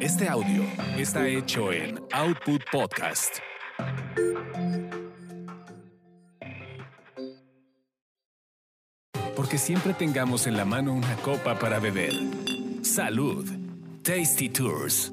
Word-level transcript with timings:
Este 0.00 0.28
audio 0.28 0.64
está 0.98 1.26
hecho 1.26 1.72
en 1.72 2.00
Output 2.12 2.62
Podcast. 2.70 3.38
Porque 9.34 9.58
siempre 9.58 9.94
tengamos 9.94 10.46
en 10.46 10.56
la 10.56 10.64
mano 10.64 10.92
una 10.92 11.16
copa 11.16 11.58
para 11.58 11.78
beber. 11.78 12.12
Salud. 12.82 13.46
Tasty 14.02 14.48
Tours. 14.48 15.12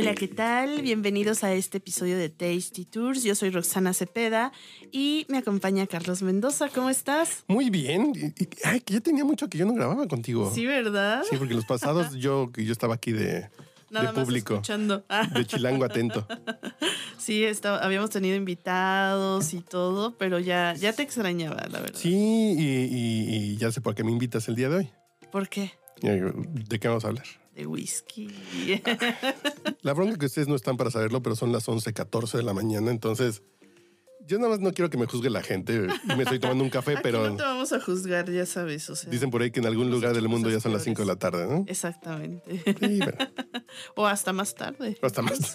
Hola, 0.00 0.14
¿qué 0.14 0.28
tal? 0.28 0.80
Bienvenidos 0.80 1.44
a 1.44 1.52
este 1.52 1.76
episodio 1.78 2.16
de 2.16 2.30
Tasty 2.30 2.86
Tours. 2.86 3.22
Yo 3.22 3.34
soy 3.34 3.50
Roxana 3.50 3.92
Cepeda 3.92 4.50
y 4.90 5.26
me 5.28 5.36
acompaña 5.38 5.86
Carlos 5.86 6.22
Mendoza. 6.22 6.68
¿Cómo 6.74 6.88
estás? 6.88 7.44
Muy 7.48 7.68
bien. 7.68 8.34
Ay, 8.64 8.80
que 8.80 8.94
ya 8.94 9.00
tenía 9.00 9.24
mucho 9.26 9.48
que 9.48 9.58
yo 9.58 9.66
no 9.66 9.74
grababa 9.74 10.08
contigo. 10.08 10.50
Sí, 10.54 10.64
¿verdad? 10.64 11.22
Sí, 11.28 11.36
porque 11.36 11.52
los 11.54 11.66
pasados 11.66 12.14
yo, 12.18 12.50
que 12.50 12.64
yo 12.64 12.72
estaba 12.72 12.94
aquí 12.94 13.12
de, 13.12 13.50
Nada 13.90 14.06
de 14.06 14.12
más 14.16 14.24
público, 14.24 14.54
escuchando. 14.54 15.04
De 15.34 15.44
chilango 15.46 15.84
atento. 15.84 16.26
sí, 17.18 17.44
estaba- 17.44 17.78
habíamos 17.84 18.08
tenido 18.10 18.36
invitados 18.36 19.52
y 19.52 19.60
todo, 19.60 20.16
pero 20.16 20.38
ya, 20.38 20.72
ya 20.74 20.94
te 20.94 21.02
extrañaba, 21.02 21.66
la 21.70 21.80
verdad. 21.80 21.98
Sí, 22.00 22.14
y, 22.58 22.62
y- 22.62 23.34
y 23.52 23.56
ya 23.58 23.70
sé 23.70 23.80
por 23.82 23.94
qué 23.94 24.02
me 24.04 24.10
invitas 24.12 24.48
el 24.48 24.54
día 24.56 24.70
de 24.70 24.76
hoy. 24.76 24.90
¿Por 25.30 25.48
qué? 25.50 25.72
¿De 26.00 26.78
qué 26.80 26.88
vamos 26.88 27.04
a 27.04 27.08
hablar? 27.08 27.26
De 27.54 27.66
whisky. 27.66 28.28
La 29.82 29.92
bronca 29.92 30.16
que 30.18 30.26
ustedes 30.26 30.48
no 30.48 30.54
están 30.54 30.76
para 30.76 30.90
saberlo, 30.90 31.22
pero 31.22 31.34
son 31.36 31.52
las 31.52 31.66
11:14 31.68 32.38
de 32.38 32.42
la 32.44 32.52
mañana, 32.54 32.90
entonces 32.90 33.42
yo 34.26 34.38
nada 34.38 34.50
más 34.50 34.60
no 34.60 34.72
quiero 34.72 34.88
que 34.90 34.96
me 34.98 35.06
juzgue 35.06 35.28
la 35.30 35.42
gente. 35.42 35.88
Me 36.16 36.22
estoy 36.22 36.38
tomando 36.38 36.62
un 36.62 36.70
café, 36.70 36.92
Aquí 36.94 37.00
pero 37.02 37.28
no 37.30 37.36
te 37.36 37.42
vamos 37.42 37.72
a 37.72 37.80
juzgar, 37.80 38.30
ya 38.30 38.46
sabes. 38.46 38.88
O 38.88 38.94
sea, 38.94 39.10
dicen 39.10 39.30
por 39.30 39.42
ahí 39.42 39.50
que 39.50 39.58
en 39.60 39.66
algún 39.66 39.90
lugar 39.90 40.14
del 40.14 40.28
mundo 40.28 40.48
ya 40.50 40.60
son 40.60 40.72
las 40.72 40.84
5 40.84 41.02
de 41.02 41.06
la 41.06 41.16
tarde, 41.16 41.46
¿no? 41.48 41.64
Exactamente. 41.66 42.62
Sí, 42.78 42.98
bueno, 42.98 43.18
o 43.96 44.06
hasta 44.06 44.32
más 44.32 44.54
tarde. 44.54 44.96
hasta 45.02 45.22
más. 45.22 45.52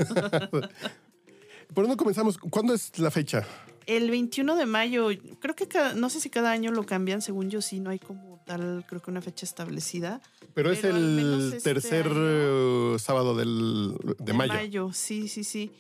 ¿Por 1.73 1.85
dónde 1.85 1.95
comenzamos? 1.97 2.37
¿Cuándo 2.37 2.73
es 2.73 2.97
la 2.99 3.11
fecha? 3.11 3.45
El 3.85 4.09
21 4.09 4.55
de 4.55 4.65
mayo, 4.65 5.09
creo 5.39 5.55
que 5.55 5.67
cada- 5.67 5.93
no 5.93 6.09
sé 6.09 6.19
si 6.19 6.29
cada 6.29 6.51
año 6.51 6.71
lo 6.71 6.85
cambian, 6.85 7.21
según 7.21 7.49
yo 7.49 7.61
sí, 7.61 7.79
no 7.79 7.91
hay 7.91 7.99
como 7.99 8.34
tal, 8.45 8.85
creo 8.87 9.01
que 9.01 9.11
una 9.11 9.21
fecha 9.21 9.45
establecida. 9.45 10.21
Pero 10.53 10.71
es 10.71 10.79
Pero 10.81 10.95
el 10.97 11.51
este 11.53 11.61
tercer 11.73 12.07
año- 12.07 12.95
eh, 12.95 12.99
sábado 12.99 13.35
del, 13.35 13.95
de 14.19 14.33
mayo. 14.33 14.53
mayo, 14.53 14.93
sí, 14.93 15.27
sí, 15.27 15.43
sí. 15.43 15.71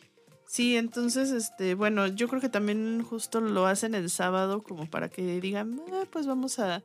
Sí, 0.47 0.75
entonces, 0.77 1.31
este, 1.31 1.73
bueno, 1.75 2.07
yo 2.07 2.27
creo 2.27 2.39
que 2.39 2.49
también 2.49 3.03
justo 3.03 3.41
lo 3.41 3.65
hacen 3.65 3.95
el 3.95 4.09
sábado 4.09 4.63
como 4.63 4.89
para 4.89 5.09
que 5.09 5.39
digan, 5.41 5.81
"Ah, 5.91 6.03
pues 6.11 6.27
vamos 6.27 6.59
a, 6.59 6.83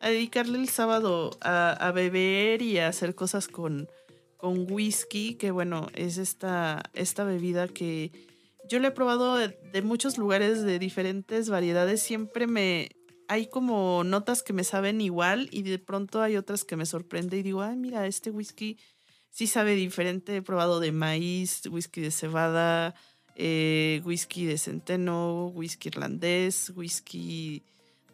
a 0.00 0.08
dedicarle 0.08 0.58
el 0.58 0.68
sábado 0.68 1.30
a, 1.40 1.70
a 1.72 1.92
beber 1.92 2.62
y 2.62 2.78
a 2.78 2.88
hacer 2.88 3.14
cosas 3.14 3.48
con, 3.48 3.88
con 4.38 4.66
whisky, 4.70 5.34
que 5.34 5.50
bueno, 5.50 5.88
es 5.94 6.16
esta, 6.18 6.82
esta 6.94 7.22
bebida 7.24 7.68
que 7.68 8.10
yo 8.68 8.78
le 8.80 8.88
he 8.88 8.92
probado 8.92 9.36
de, 9.36 9.48
de 9.72 9.82
muchos 9.82 10.16
lugares 10.18 10.62
de 10.62 10.78
diferentes 10.78 11.48
variedades, 11.50 12.02
siempre 12.02 12.46
me... 12.46 12.90
Hay 13.28 13.46
como 13.46 14.04
notas 14.04 14.42
que 14.42 14.52
me 14.52 14.64
saben 14.64 15.00
igual 15.00 15.48
y 15.50 15.62
de 15.62 15.78
pronto 15.78 16.22
hay 16.22 16.36
otras 16.36 16.64
que 16.64 16.76
me 16.76 16.86
sorprende 16.86 17.38
y 17.38 17.42
digo, 17.42 17.62
ay, 17.62 17.76
mira, 17.76 18.06
este 18.06 18.30
whisky 18.30 18.78
sí 19.30 19.46
sabe 19.46 19.74
diferente. 19.74 20.36
He 20.36 20.42
probado 20.42 20.80
de 20.80 20.92
maíz, 20.92 21.62
whisky 21.66 22.00
de 22.00 22.10
cebada, 22.10 22.94
eh, 23.36 24.02
whisky 24.04 24.44
de 24.44 24.58
centeno, 24.58 25.46
whisky 25.48 25.88
irlandés, 25.88 26.72
whisky 26.74 27.62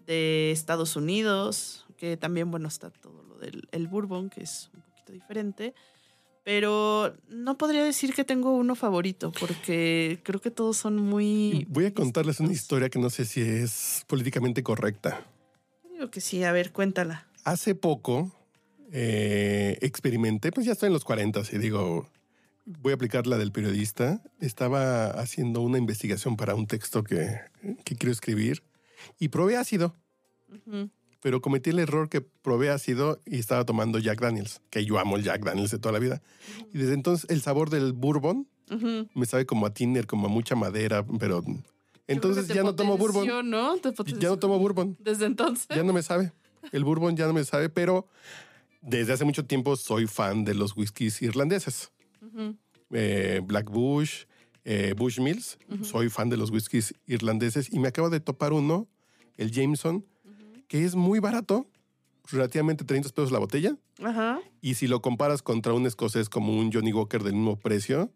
de 0.06 0.50
Estados 0.52 0.96
Unidos, 0.96 1.86
que 1.96 2.16
también, 2.16 2.50
bueno, 2.50 2.68
está 2.68 2.90
todo 2.90 3.22
lo 3.24 3.36
del 3.38 3.68
el 3.72 3.88
bourbon, 3.88 4.30
que 4.30 4.42
es 4.42 4.70
un 4.74 4.82
poquito 4.82 5.12
diferente. 5.12 5.74
Pero 6.48 7.14
no 7.28 7.58
podría 7.58 7.84
decir 7.84 8.14
que 8.14 8.24
tengo 8.24 8.56
uno 8.56 8.74
favorito, 8.74 9.32
porque 9.38 10.18
creo 10.22 10.40
que 10.40 10.50
todos 10.50 10.78
son 10.78 10.96
muy... 10.96 11.66
Voy 11.68 11.84
a 11.84 11.92
contarles 11.92 12.40
una 12.40 12.54
historia 12.54 12.88
que 12.88 12.98
no 12.98 13.10
sé 13.10 13.26
si 13.26 13.42
es 13.42 14.02
políticamente 14.06 14.62
correcta. 14.62 15.26
Digo 15.92 16.10
que 16.10 16.22
sí, 16.22 16.42
a 16.44 16.52
ver, 16.52 16.72
cuéntala. 16.72 17.26
Hace 17.44 17.74
poco 17.74 18.32
eh, 18.90 19.76
experimenté, 19.82 20.50
pues 20.50 20.64
ya 20.64 20.72
estoy 20.72 20.86
en 20.86 20.94
los 20.94 21.04
40 21.04 21.42
y 21.52 21.58
digo, 21.58 22.08
voy 22.64 22.92
a 22.92 22.94
aplicar 22.94 23.26
la 23.26 23.36
del 23.36 23.52
periodista. 23.52 24.22
Estaba 24.40 25.08
haciendo 25.08 25.60
una 25.60 25.76
investigación 25.76 26.38
para 26.38 26.54
un 26.54 26.66
texto 26.66 27.04
que, 27.04 27.28
que 27.84 27.94
quiero 27.94 28.10
escribir 28.10 28.62
y 29.18 29.28
probé 29.28 29.58
ácido, 29.58 29.94
Ujú. 30.50 30.88
Pero 31.20 31.40
cometí 31.40 31.70
el 31.70 31.78
error 31.78 32.08
que 32.08 32.20
probé 32.20 32.70
ácido 32.70 33.20
y 33.26 33.38
estaba 33.38 33.64
tomando 33.64 33.98
Jack 33.98 34.20
Daniels, 34.20 34.60
que 34.70 34.84
yo 34.84 34.98
amo 34.98 35.16
el 35.16 35.24
Jack 35.24 35.44
Daniels 35.44 35.70
de 35.70 35.78
toda 35.78 35.92
la 35.92 35.98
vida. 35.98 36.22
Y 36.72 36.78
desde 36.78 36.94
entonces 36.94 37.28
el 37.30 37.40
sabor 37.40 37.70
del 37.70 37.92
bourbon 37.92 38.46
me 39.14 39.26
sabe 39.26 39.46
como 39.46 39.66
a 39.66 39.72
tiner, 39.72 40.06
como 40.06 40.26
a 40.26 40.30
mucha 40.30 40.54
madera, 40.54 41.04
pero 41.18 41.42
entonces 42.06 42.48
ya 42.48 42.62
no 42.62 42.74
tomo 42.74 42.96
bourbon. 42.96 43.26
¿no? 43.48 43.76
Ya 43.76 44.28
no 44.28 44.38
tomo 44.38 44.58
bourbon. 44.58 44.96
Desde 44.98 45.26
entonces. 45.26 45.66
Ya 45.68 45.82
no 45.82 45.92
me 45.92 46.02
sabe. 46.02 46.32
El 46.72 46.84
bourbon 46.84 47.16
ya 47.16 47.26
no 47.26 47.32
me 47.32 47.44
sabe, 47.44 47.68
pero 47.68 48.06
desde 48.82 49.12
hace 49.12 49.24
mucho 49.24 49.44
tiempo 49.44 49.76
soy 49.76 50.06
fan 50.06 50.44
de 50.44 50.54
los 50.54 50.76
whiskies 50.76 51.22
irlandeses. 51.22 51.90
Eh, 52.90 53.40
Black 53.44 53.70
Bush, 53.70 54.24
eh, 54.64 54.94
Bush 54.96 55.20
Mills. 55.20 55.58
Soy 55.82 56.08
fan 56.08 56.28
de 56.28 56.36
los 56.36 56.50
whiskies 56.50 56.94
irlandeses 57.06 57.72
y 57.72 57.78
me 57.78 57.88
acabo 57.88 58.10
de 58.10 58.20
topar 58.20 58.52
uno, 58.52 58.88
el 59.36 59.50
Jameson, 59.50 60.04
que 60.68 60.84
es 60.84 60.94
muy 60.94 61.18
barato, 61.18 61.66
relativamente 62.30 62.84
30 62.84 63.08
pesos 63.10 63.32
la 63.32 63.38
botella. 63.38 63.76
Ajá. 64.02 64.40
Y 64.60 64.74
si 64.74 64.86
lo 64.86 65.02
comparas 65.02 65.42
contra 65.42 65.72
un 65.72 65.86
escocés 65.86 66.28
como 66.28 66.56
un 66.56 66.72
Johnny 66.72 66.92
Walker 66.92 67.22
del 67.22 67.34
mismo 67.34 67.56
precio, 67.56 68.12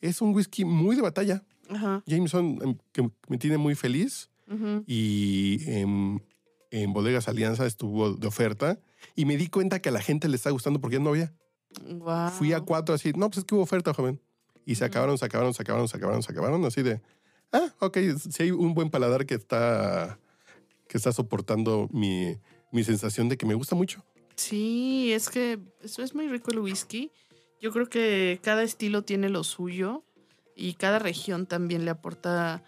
es 0.00 0.20
un 0.20 0.34
whisky 0.34 0.64
muy 0.64 0.96
de 0.96 1.02
batalla. 1.02 1.42
Ajá. 1.68 2.02
Jameson, 2.06 2.58
em, 2.62 2.78
que 2.92 3.10
me 3.28 3.38
tiene 3.38 3.58
muy 3.58 3.74
feliz 3.74 4.30
y 4.86 5.58
en, 5.66 6.22
en 6.70 6.92
Bodegas 6.92 7.28
Alianza 7.28 7.66
estuvo 7.66 8.12
de 8.12 8.26
oferta 8.26 8.78
y 9.16 9.24
me 9.24 9.36
di 9.38 9.48
cuenta 9.48 9.80
que 9.80 9.88
a 9.88 9.92
la 9.92 10.02
gente 10.02 10.28
le 10.28 10.36
está 10.36 10.50
gustando 10.50 10.80
porque 10.80 10.98
ya 10.98 11.02
no 11.02 11.10
había. 11.10 11.32
Guau. 11.82 12.30
Fui 12.30 12.52
a 12.52 12.60
cuatro 12.60 12.94
así, 12.94 13.12
no, 13.16 13.30
pues 13.30 13.38
es 13.38 13.44
que 13.44 13.54
hubo 13.54 13.62
oferta, 13.62 13.94
joven. 13.94 14.20
Y 14.66 14.76
se 14.76 14.84
acabaron, 14.84 15.18
se 15.18 15.24
acabaron, 15.24 15.54
se 15.54 15.62
acabaron, 15.62 15.88
se 15.88 15.96
acabaron, 15.96 16.22
se 16.22 16.32
acabaron, 16.32 16.64
así 16.64 16.82
de, 16.82 17.00
ah, 17.52 17.72
ok, 17.80 17.98
si 18.30 18.42
hay 18.42 18.50
un 18.50 18.74
buen 18.74 18.90
paladar 18.90 19.26
que 19.26 19.34
está, 19.34 20.18
que 20.88 20.96
está 20.98 21.12
soportando 21.12 21.88
mi, 21.92 22.36
mi 22.72 22.84
sensación 22.84 23.28
de 23.28 23.36
que 23.36 23.46
me 23.46 23.54
gusta 23.54 23.74
mucho. 23.74 24.04
Sí, 24.36 25.12
es 25.12 25.28
que 25.28 25.58
eso 25.82 26.02
es 26.02 26.14
muy 26.14 26.28
rico 26.28 26.50
el 26.50 26.58
whisky. 26.58 27.10
Yo 27.60 27.70
creo 27.72 27.88
que 27.88 28.40
cada 28.42 28.62
estilo 28.62 29.02
tiene 29.02 29.28
lo 29.28 29.44
suyo 29.44 30.04
y 30.56 30.74
cada 30.74 30.98
región 30.98 31.46
también 31.46 31.84
le 31.84 31.90
aporta 31.92 32.62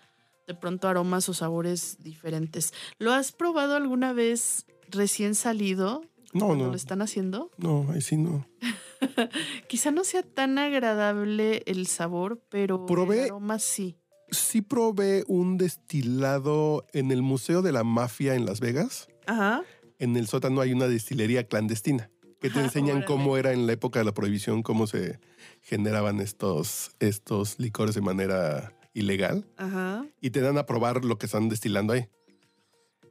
de 0.46 0.54
pronto 0.54 0.88
aromas 0.88 1.28
o 1.28 1.34
sabores 1.34 1.98
diferentes. 2.02 2.72
¿Lo 2.98 3.12
has 3.12 3.32
probado 3.32 3.74
alguna 3.74 4.12
vez 4.12 4.64
recién 4.90 5.34
salido? 5.34 6.02
No, 6.32 6.54
no. 6.54 6.68
lo 6.68 6.74
están 6.74 7.02
haciendo? 7.02 7.50
No, 7.56 7.86
ahí 7.92 8.00
sí 8.00 8.16
no. 8.16 8.46
Quizá 9.68 9.90
no 9.90 10.04
sea 10.04 10.22
tan 10.22 10.58
agradable 10.58 11.62
el 11.66 11.86
sabor, 11.86 12.42
pero 12.48 12.86
Probé- 12.86 13.18
el 13.20 13.24
aroma 13.26 13.58
sí. 13.58 13.96
Sí 14.30 14.60
probé 14.62 15.24
un 15.28 15.56
destilado 15.58 16.84
en 16.92 17.10
el 17.12 17.22
Museo 17.22 17.62
de 17.62 17.72
la 17.72 17.84
Mafia 17.84 18.34
en 18.34 18.44
Las 18.46 18.60
Vegas. 18.60 19.08
Ajá. 19.26 19.62
en 19.98 20.16
el 20.16 20.28
sótano 20.28 20.60
hay 20.60 20.72
una 20.72 20.86
destilería 20.88 21.48
clandestina 21.48 22.10
que 22.40 22.48
te 22.50 22.60
Ah, 22.60 22.64
enseñan 22.64 23.02
cómo 23.02 23.36
era 23.38 23.52
en 23.52 23.66
la 23.66 23.72
época 23.72 23.98
de 23.98 24.04
la 24.04 24.12
prohibición, 24.12 24.62
cómo 24.62 24.86
se 24.86 25.18
generaban 25.62 26.20
estos, 26.20 26.90
estos 27.00 27.58
licores 27.58 27.94
de 27.94 28.02
manera 28.02 28.76
ilegal 28.92 29.46
Ajá. 29.56 30.06
y 30.20 30.30
te 30.30 30.40
dan 30.42 30.58
a 30.58 30.66
probar 30.66 31.04
lo 31.04 31.16
que 31.18 31.26
están 31.26 31.48
destilando 31.48 31.92
ahí. 31.94 32.08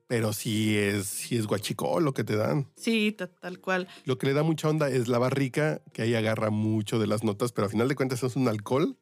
Pero 0.07 0.31
sí 0.33 0.77
es, 0.77 1.07
sí 1.07 1.35
es 1.35 1.47
guachicol 1.47 2.03
lo 2.05 2.13
que 2.13 2.23
te 2.23 2.35
dan. 2.35 2.69
Sí, 2.77 3.11
ta- 3.11 3.27
tal 3.33 3.59
cual. 3.59 3.87
Lo 4.05 4.17
que 4.19 4.27
le 4.27 4.33
da 4.33 4.43
mucha 4.43 4.69
onda 4.69 4.87
es 4.89 5.07
la 5.07 5.17
barrica, 5.17 5.81
que 5.91 6.03
ahí 6.03 6.13
agarra 6.13 6.51
mucho 6.51 6.99
de 6.99 7.07
las 7.07 7.23
notas, 7.23 7.51
pero 7.51 7.65
al 7.65 7.71
final 7.71 7.87
de 7.89 7.95
cuentas 7.95 8.21
es 8.21 8.35
un 8.35 8.47
alcohol 8.47 8.97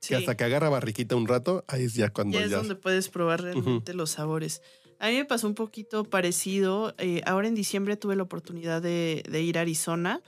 Sí. 0.00 0.08
que 0.10 0.16
hasta 0.16 0.36
que 0.36 0.44
agarra 0.44 0.68
barriquita 0.68 1.16
un 1.16 1.26
rato, 1.26 1.64
ahí 1.68 1.84
es 1.84 1.94
ya 1.94 2.10
cuando 2.10 2.34
Ya 2.38 2.40
ya... 2.40 2.46
es 2.46 2.52
donde 2.52 2.74
puedes 2.76 3.08
probar 3.08 3.42
realmente 3.42 3.94
los 3.94 4.10
sabores. 4.10 4.62
A 5.00 5.08
mí 5.08 5.14
me 5.16 5.24
pasó 5.24 5.46
un 5.46 5.54
poquito 5.54 6.04
parecido. 6.04 6.94
eh, 6.98 7.22
ahora 7.26 7.48
en 7.48 7.54
diciembre 7.54 7.96
tuve 7.96 8.16
la 8.16 8.22
oportunidad 8.24 8.80
de, 8.82 9.22
de 9.30 9.42
ir 9.42 9.58
a 9.58 9.62
Arizona 9.62 10.20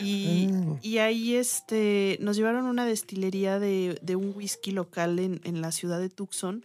y, 0.00 0.48
Ah. 0.52 0.78
y 0.82 0.98
ahí 0.98 1.34
este, 1.36 2.18
nos 2.20 2.36
llevaron 2.36 2.66
a 2.66 2.70
una 2.70 2.84
destilería 2.86 3.58
de, 3.58 3.98
de 4.02 4.16
un 4.16 4.32
whisky 4.34 4.70
local 4.72 5.18
en, 5.18 5.40
en 5.44 5.60
la 5.60 5.72
ciudad 5.72 5.98
de 6.00 6.08
Tucson 6.10 6.64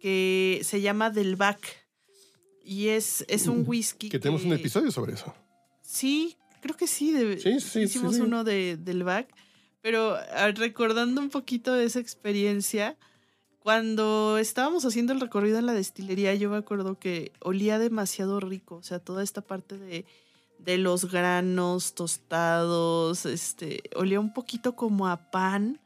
que 0.00 0.60
se 0.64 0.80
llama 0.80 1.10
Del 1.10 1.36
Bac. 1.36 1.58
Y 2.64 2.88
es, 2.88 3.24
es 3.28 3.46
un 3.46 3.64
whisky. 3.66 4.08
Mm, 4.08 4.10
Que 4.10 4.18
tenemos 4.18 4.44
un 4.44 4.52
episodio 4.52 4.90
sobre 4.90 5.14
eso. 5.14 5.34
Sí, 5.82 6.36
creo 6.60 6.76
que 6.76 6.86
sí. 6.86 7.12
de- 7.12 7.38
Sí, 7.40 7.60
sí, 7.60 7.68
sí, 7.70 7.80
hicimos 7.80 8.16
sí. 8.16 8.20
uno 8.20 8.44
de, 8.44 8.76
del 8.76 9.04
back. 9.04 9.28
Pero 9.80 10.16
recordando 10.56 11.20
un 11.20 11.30
poquito 11.30 11.72
de 11.74 11.84
esa 11.84 12.00
experiencia, 12.00 12.96
Cuando 13.60 14.38
estábamos 14.38 14.84
haciendo 14.86 15.12
el 15.12 15.20
recorrido 15.20 15.58
en 15.58 15.66
la 15.66 15.74
destilería, 15.74 16.34
yo 16.34 16.50
me 16.50 16.56
acuerdo 16.56 16.98
que 16.98 17.32
olía 17.40 17.78
demasiado 17.78 18.40
rico. 18.40 18.76
O 18.76 18.82
sea, 18.82 18.98
toda 19.00 19.22
esta 19.22 19.42
parte 19.42 19.76
de, 19.78 20.06
de 20.58 20.78
los 20.78 21.10
granos 21.10 21.94
tostados, 21.94 23.26
este, 23.26 23.82
olía 23.96 24.20
un 24.20 24.32
poquito 24.32 24.74
como 24.76 25.06
a 25.08 25.30
pan. 25.30 25.80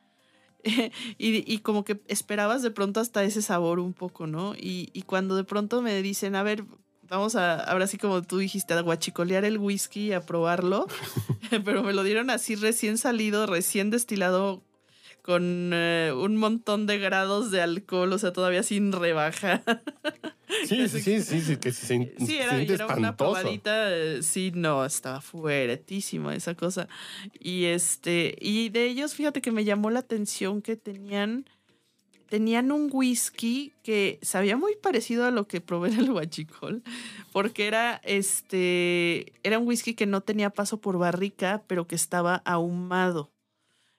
y, 1.18 1.52
y, 1.52 1.58
como 1.58 1.84
que 1.84 2.00
esperabas 2.08 2.62
de 2.62 2.70
pronto 2.70 3.00
hasta 3.00 3.24
ese 3.24 3.42
sabor 3.42 3.80
un 3.80 3.94
poco, 3.94 4.26
¿no? 4.28 4.54
Y, 4.54 4.90
y, 4.92 5.02
cuando 5.02 5.34
de 5.34 5.44
pronto 5.44 5.82
me 5.82 6.00
dicen, 6.02 6.36
a 6.36 6.44
ver, 6.44 6.64
vamos 7.12 7.36
a, 7.36 7.60
ahora 7.60 7.86
sí 7.86 7.98
como 7.98 8.22
tú 8.22 8.38
dijiste, 8.38 8.72
a 8.72 8.80
guachicolear 8.80 9.44
el 9.44 9.58
whisky, 9.58 10.12
a 10.12 10.22
probarlo, 10.22 10.86
pero 11.64 11.82
me 11.82 11.92
lo 11.92 12.04
dieron 12.04 12.30
así 12.30 12.54
recién 12.54 12.96
salido, 12.96 13.46
recién 13.46 13.90
destilado 13.90 14.62
con 15.20 15.70
eh, 15.74 16.12
un 16.16 16.36
montón 16.36 16.86
de 16.86 16.98
grados 16.98 17.50
de 17.50 17.60
alcohol, 17.60 18.12
o 18.14 18.18
sea, 18.18 18.32
todavía 18.32 18.62
sin 18.62 18.92
rebaja. 18.92 19.62
Sí, 20.66 20.86
sí, 20.86 21.00
sí, 21.00 21.22
sí, 21.22 21.40
sí, 21.40 21.56
que 21.56 21.72
se, 21.72 21.86
sí, 21.86 22.36
era, 22.36 22.60
era 22.60 22.86
una 22.86 23.16
probadita, 23.16 23.90
eh, 23.90 24.22
sí, 24.22 24.52
no, 24.54 24.84
estaba 24.84 25.22
fuertísima 25.22 26.34
esa 26.34 26.54
cosa. 26.54 26.88
Y 27.40 27.64
este, 27.64 28.36
y 28.38 28.68
de 28.68 28.84
ellos, 28.84 29.14
fíjate 29.14 29.40
que 29.40 29.50
me 29.50 29.64
llamó 29.64 29.90
la 29.90 30.00
atención 30.00 30.60
que 30.60 30.76
tenían, 30.76 31.46
tenían 32.32 32.73
un 32.73 32.88
whisky 32.90 33.75
que 33.82 34.19
sabía 34.23 34.56
muy 34.56 34.75
parecido 34.76 35.26
a 35.26 35.31
lo 35.31 35.46
que 35.46 35.61
probé 35.61 35.90
en 35.90 35.99
el 35.99 36.11
huachicol, 36.12 36.82
porque 37.31 37.67
era 37.67 38.00
este, 38.05 39.34
era 39.43 39.58
un 39.58 39.69
whisky 39.69 39.93
que 39.93 40.06
no 40.06 40.23
tenía 40.23 40.49
paso 40.49 40.81
por 40.81 40.96
barrica, 40.96 41.62
pero 41.67 41.87
que 41.87 41.94
estaba 41.94 42.37
ahumado. 42.46 43.31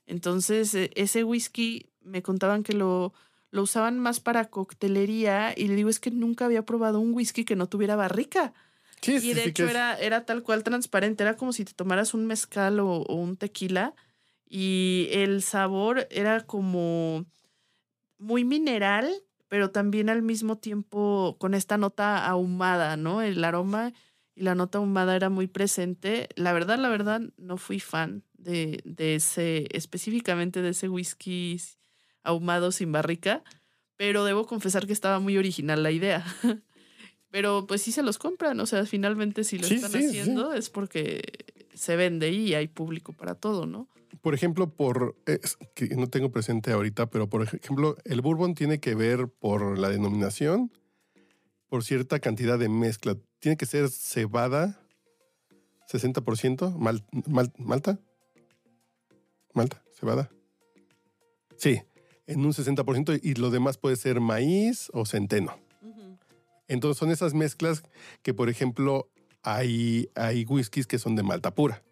Entonces, 0.08 0.74
e, 0.74 0.90
ese 0.96 1.24
whisky 1.24 1.92
me 2.02 2.24
contaban 2.24 2.64
que 2.64 2.74
lo, 2.74 3.14
lo 3.52 3.62
usaban 3.62 4.00
más 4.00 4.20
para 4.20 4.46
coctelería 4.46 5.54
y 5.56 5.68
le 5.68 5.76
digo, 5.76 5.90
es 5.92 6.00
que 6.00 6.10
nunca 6.10 6.46
había 6.46 6.66
probado 6.66 7.00
un 7.00 7.14
whisky 7.14 7.46
que 7.46 7.56
no 7.56 7.68
tuviera 7.70 7.96
barrica. 7.96 8.56
Sí, 9.00 9.18
y 9.18 9.36
de 9.36 9.44
sí, 9.44 9.50
hecho 9.50 9.68
era, 9.68 9.96
era 10.00 10.26
tal 10.26 10.42
cual 10.42 10.64
transparente, 10.64 11.22
era 11.22 11.38
como 11.38 11.54
si 11.54 11.66
te 11.66 11.74
tomaras 11.74 12.16
un 12.16 12.26
mezcal 12.26 12.80
o, 12.80 13.04
o, 13.04 13.14
un 13.14 13.38
tequila 13.38 13.94
y 14.50 15.10
el 15.12 15.44
sabor 15.44 16.08
era 16.10 16.42
como 16.42 17.28
muy 18.18 18.46
mineral, 18.46 19.12
pero 19.48 19.72
también 19.72 20.10
al 20.10 20.22
mismo 20.22 20.58
tiempo 20.58 21.38
con 21.40 21.54
esta 21.54 21.78
nota 21.78 22.26
ahumada, 22.26 22.98
¿no? 22.98 23.22
El 23.22 23.44
aroma 23.44 23.94
y 24.36 24.42
la 24.42 24.56
nota 24.56 24.80
ahumada 24.80 25.16
era 25.16 25.30
muy 25.30 25.48
presente. 25.48 26.30
La 26.36 26.54
verdad, 26.54 26.80
la 26.80 26.90
verdad, 26.90 27.22
no 27.38 27.58
fui 27.58 27.80
fan 27.80 28.24
de, 28.34 28.82
de 28.84 29.16
ese, 29.16 29.68
específicamente 29.72 30.62
de 30.62 30.70
ese 30.70 30.90
whisky 30.90 31.62
ahumado 32.24 32.72
sin 32.72 32.92
barrica, 32.92 33.44
pero 33.96 34.24
debo 34.26 34.46
confesar 34.48 34.88
que 34.88 34.94
estaba 34.94 35.20
muy 35.20 35.38
original 35.38 35.84
la 35.84 35.92
idea. 35.92 36.26
pero 37.30 37.66
pues 37.68 37.82
sí 37.82 37.92
se 37.92 38.04
los 38.04 38.18
compran, 38.18 38.60
o 38.60 38.66
sea, 38.66 38.86
finalmente 38.86 39.44
si 39.44 39.58
lo 39.58 39.68
Sí, 39.68 39.76
están 39.76 39.92
sí, 39.92 40.06
haciendo 40.08 40.52
sí. 40.54 40.58
es 40.60 40.70
porque 40.70 41.22
se 41.74 41.96
vende 41.96 42.32
y 42.32 42.54
hay 42.54 42.68
público 42.68 43.14
para 43.14 43.36
todo, 43.36 43.66
¿no? 43.66 43.88
Por 44.24 44.34
ejemplo, 44.34 44.70
por 44.70 45.18
es 45.26 45.58
que 45.76 45.90
no 45.98 46.08
tengo 46.08 46.32
presente 46.32 46.72
ahorita, 46.72 47.08
pero 47.10 47.28
por 47.28 47.44
ejemplo, 47.44 47.98
el 48.06 48.22
bourbon 48.22 48.56
tiene 48.56 48.80
que 48.80 48.96
ver 48.96 49.28
por 49.28 49.78
la 49.78 49.90
denominación, 49.90 50.72
por 51.68 51.84
cierta 51.84 52.20
cantidad 52.20 52.58
de 52.58 52.70
mezcla. 52.70 53.18
Tiene 53.40 53.58
que 53.58 53.66
ser 53.66 53.90
cebada, 53.90 54.80
60%, 55.92 56.72
mal, 56.78 57.04
mal- 57.28 57.52
malta, 57.58 58.00
malta, 59.54 59.84
cebada. 60.00 60.30
Sí, 61.58 61.82
en 62.26 62.46
un 62.46 62.54
60% 62.54 63.20
y 63.22 63.34
lo 63.34 63.50
demás 63.50 63.78
puede 63.78 63.98
ser 63.98 64.22
maíz 64.22 64.90
o 64.94 65.06
centeno. 65.06 65.60
Entonces 66.70 66.98
son 66.98 67.12
esas 67.12 67.34
mezclas 67.34 67.84
que, 68.22 68.34
por 68.34 68.48
ejemplo, 68.48 69.10
hay, 69.42 70.10
hay 70.16 70.46
whiskies 70.46 70.88
que 70.88 70.98
son 70.98 71.18
de 71.18 71.24
malta 71.24 71.54
pura, 71.54 71.84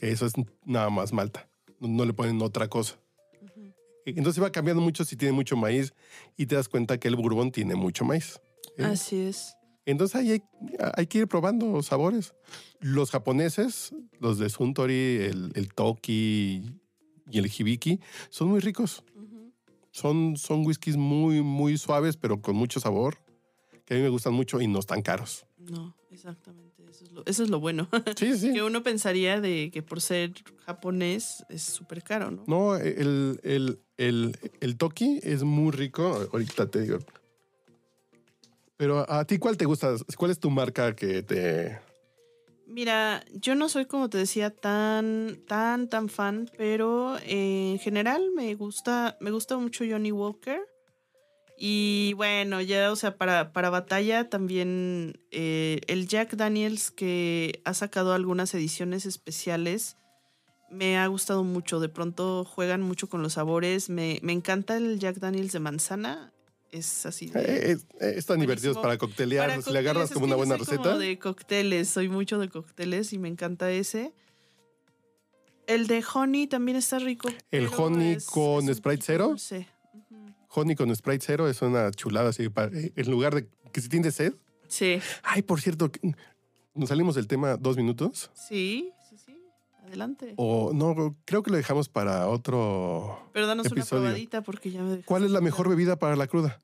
que 0.00 0.10
eso 0.10 0.24
es 0.24 0.32
nada 0.64 0.88
más 0.88 1.12
malta, 1.12 1.48
no, 1.78 1.88
no 1.88 2.04
le 2.06 2.14
ponen 2.14 2.40
otra 2.40 2.68
cosa. 2.68 2.98
Entonces 4.06 4.42
va 4.42 4.50
cambiando 4.50 4.82
mucho 4.82 5.04
si 5.04 5.14
tiene 5.14 5.32
mucho 5.32 5.56
maíz 5.56 5.92
y 6.36 6.46
te 6.46 6.54
das 6.54 6.68
cuenta 6.68 6.98
que 6.98 7.06
el 7.06 7.16
bourbon 7.16 7.52
tiene 7.52 7.74
mucho 7.74 8.04
maíz. 8.04 8.40
¿eh? 8.78 8.84
Así 8.84 9.20
es. 9.20 9.54
Entonces 9.84 10.16
ahí 10.16 10.30
hay, 10.32 10.42
hay 10.94 11.06
que 11.06 11.18
ir 11.18 11.28
probando 11.28 11.82
sabores. 11.82 12.34
Los 12.80 13.10
japoneses, 13.10 13.94
los 14.18 14.38
de 14.38 14.48
Suntory, 14.48 15.24
el, 15.24 15.52
el 15.54 15.72
Toki 15.74 16.80
y 17.30 17.38
el 17.38 17.46
Hibiki, 17.46 18.00
son 18.30 18.48
muy 18.48 18.60
ricos. 18.60 19.04
Son, 19.92 20.36
son 20.36 20.64
whiskies 20.64 20.96
muy, 20.96 21.42
muy 21.42 21.76
suaves, 21.76 22.16
pero 22.16 22.40
con 22.40 22.56
mucho 22.56 22.80
sabor, 22.80 23.18
que 23.90 23.94
a 23.94 23.96
mí 23.96 24.04
me 24.04 24.08
gustan 24.08 24.34
mucho 24.34 24.60
y 24.60 24.68
no 24.68 24.78
están 24.78 25.02
caros. 25.02 25.44
No, 25.58 25.96
exactamente. 26.12 26.88
Eso 26.88 27.04
es 27.04 27.10
lo, 27.10 27.26
eso 27.26 27.42
es 27.42 27.50
lo 27.50 27.58
bueno. 27.58 27.88
Sí, 28.16 28.38
sí. 28.38 28.52
que 28.52 28.62
uno 28.62 28.84
pensaría 28.84 29.40
de 29.40 29.72
que 29.72 29.82
por 29.82 30.00
ser 30.00 30.32
japonés 30.64 31.44
es 31.48 31.64
súper 31.64 32.04
caro, 32.04 32.30
¿no? 32.30 32.44
No, 32.46 32.76
el, 32.76 33.40
el, 33.42 33.80
el, 33.96 34.38
el 34.60 34.76
Toki 34.76 35.18
es 35.24 35.42
muy 35.42 35.72
rico. 35.72 36.28
Ahorita 36.32 36.70
te 36.70 36.82
digo. 36.82 36.98
Pero 38.76 39.10
a 39.10 39.24
ti, 39.24 39.38
¿cuál 39.38 39.56
te 39.56 39.64
gusta? 39.64 39.96
¿Cuál 40.16 40.30
es 40.30 40.38
tu 40.38 40.50
marca 40.50 40.94
que 40.94 41.24
te... 41.24 41.80
Mira, 42.68 43.24
yo 43.32 43.56
no 43.56 43.68
soy 43.68 43.86
como 43.86 44.08
te 44.08 44.18
decía 44.18 44.50
tan 44.50 45.40
tan 45.48 45.88
tan 45.88 46.08
fan, 46.08 46.48
pero 46.56 47.16
en 47.26 47.80
general 47.80 48.30
me 48.36 48.54
gusta 48.54 49.18
me 49.20 49.32
gusta 49.32 49.58
mucho 49.58 49.84
Johnny 49.84 50.12
Walker 50.12 50.60
y 51.62 52.14
bueno 52.14 52.62
ya 52.62 52.90
o 52.90 52.96
sea 52.96 53.18
para 53.18 53.52
para 53.52 53.68
batalla 53.68 54.30
también 54.30 55.20
eh, 55.30 55.80
el 55.88 56.08
Jack 56.08 56.34
Daniels 56.36 56.90
que 56.90 57.60
ha 57.66 57.74
sacado 57.74 58.14
algunas 58.14 58.54
ediciones 58.54 59.04
especiales 59.04 59.96
me 60.70 60.96
ha 60.98 61.06
gustado 61.08 61.42
mucho. 61.42 61.80
De 61.80 61.88
pronto 61.88 62.44
juegan 62.44 62.80
mucho 62.80 63.08
con 63.08 63.22
los 63.22 63.32
sabores. 63.32 63.90
Me, 63.90 64.20
me 64.22 64.32
encanta 64.32 64.76
el 64.76 65.00
Jack 65.00 65.16
Daniels 65.16 65.50
de 65.50 65.58
manzana. 65.58 66.32
Es 66.70 67.04
así. 67.06 67.26
de- 67.26 67.40
Eh, 67.40 67.72
es- 67.72 67.86
eh, 68.00 68.14
están 68.16 68.38
divertidos 68.38 68.78
para 68.78 68.96
coctelear. 68.96 69.48
Para 69.48 69.62
si 69.62 69.72
le 69.72 69.80
agarras 69.80 70.12
como 70.12 70.26
una 70.26 70.36
buena 70.36 70.54
soy 70.54 70.60
receta. 70.64 70.82
Como 70.84 70.98
de 70.98 71.18
cócteles, 71.18 71.88
soy 71.88 72.08
mucho 72.08 72.38
de 72.38 72.48
cócteles 72.48 73.12
y 73.12 73.18
me 73.18 73.26
encanta 73.28 73.68
ese. 73.72 74.12
El 75.66 75.88
de 75.88 76.04
honey 76.14 76.46
también 76.46 76.76
está 76.76 77.00
rico. 77.00 77.28
¿El 77.50 77.66
honey 77.76 78.12
es- 78.12 78.26
con 78.26 78.68
es 78.68 78.76
Sprite 78.76 79.02
cero? 79.04 79.28
dulce. 79.30 79.58
Ujú. 79.58 79.79
Honey 80.52 80.74
con 80.76 80.94
Sprite 80.94 81.24
cero 81.26 81.48
es 81.48 81.62
una 81.62 81.90
chulada. 81.92 82.30
Así, 82.30 82.48
para- 82.48 82.76
eh, 82.76 82.92
en 82.96 83.10
lugar 83.10 83.34
de 83.34 83.48
que 83.72 83.80
si 83.80 83.88
tienes 83.88 84.14
sed. 84.14 84.34
Sí, 84.68 85.00
Ay, 85.22 85.42
por 85.42 85.60
cierto, 85.60 85.90
que- 85.90 86.14
nos 86.74 86.88
salimos 86.88 87.14
del 87.14 87.26
tema 87.26 87.56
dos 87.56 87.76
minutos. 87.76 88.30
sí, 88.34 88.92
sí, 89.08 89.16
sí. 89.18 89.36
Adelante. 89.84 90.34
O 90.36 90.72
no, 90.72 91.16
creo 91.24 91.42
que 91.42 91.50
lo 91.50 91.56
dejamos 91.56 91.88
para 91.88 92.28
otro. 92.28 93.18
Pero 93.32 93.46
danos 93.46 93.66
episodio. 93.66 94.02
una 94.02 94.10
probadita 94.10 94.42
porque 94.42 94.70
ya 94.70 94.82
me 94.82 95.02
¿Cuál 95.02 95.24
es 95.24 95.30
la 95.32 95.40
mejor 95.40 95.68
bebida 95.68 95.96
para 95.96 96.14
la 96.16 96.26
cruda? 96.28 96.60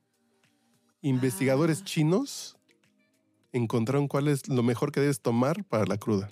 Investigadores 1.03 1.81
Ah. 1.81 1.85
chinos 1.85 2.57
encontraron 3.53 4.07
cuál 4.09 4.29
es 4.29 4.49
lo 4.49 4.63
mejor 4.63 4.93
que 4.93 5.01
debes 5.01 5.21
tomar 5.21 5.65
para 5.65 5.87
la 5.87 5.97
cruda. 5.99 6.31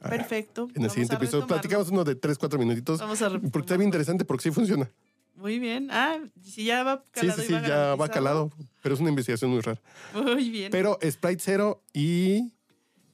Ah, 0.00 0.08
Perfecto. 0.10 0.62
En 0.64 0.68
el 0.70 0.74
Vamos 0.80 0.92
siguiente 0.92 1.14
episodio 1.14 1.42
retomarlo. 1.42 1.60
platicamos 1.62 1.88
uno 1.90 2.04
de 2.04 2.14
3, 2.16 2.36
4 2.38 2.58
minutitos. 2.58 2.98
Vamos 3.00 3.22
a 3.22 3.30
Porque 3.30 3.58
está 3.60 3.76
bien 3.76 3.88
interesante 3.88 4.24
porque 4.24 4.42
sí 4.42 4.50
funciona. 4.50 4.90
Muy 5.34 5.58
bien. 5.58 5.88
Ah, 5.90 6.18
si 6.42 6.64
ya 6.64 6.82
va 6.84 7.04
Sí, 7.14 7.20
calado 7.26 7.40
sí, 7.42 7.46
sí, 7.48 7.52
va 7.52 7.66
ya 7.66 7.94
va 7.96 8.08
calado. 8.08 8.50
Pero 8.82 8.94
es 8.94 9.00
una 9.00 9.10
investigación 9.10 9.50
muy 9.50 9.60
rara. 9.60 9.80
Muy 10.14 10.50
bien. 10.50 10.70
Pero 10.70 10.98
Sprite 11.02 11.40
Zero 11.42 11.82
y. 11.92 12.52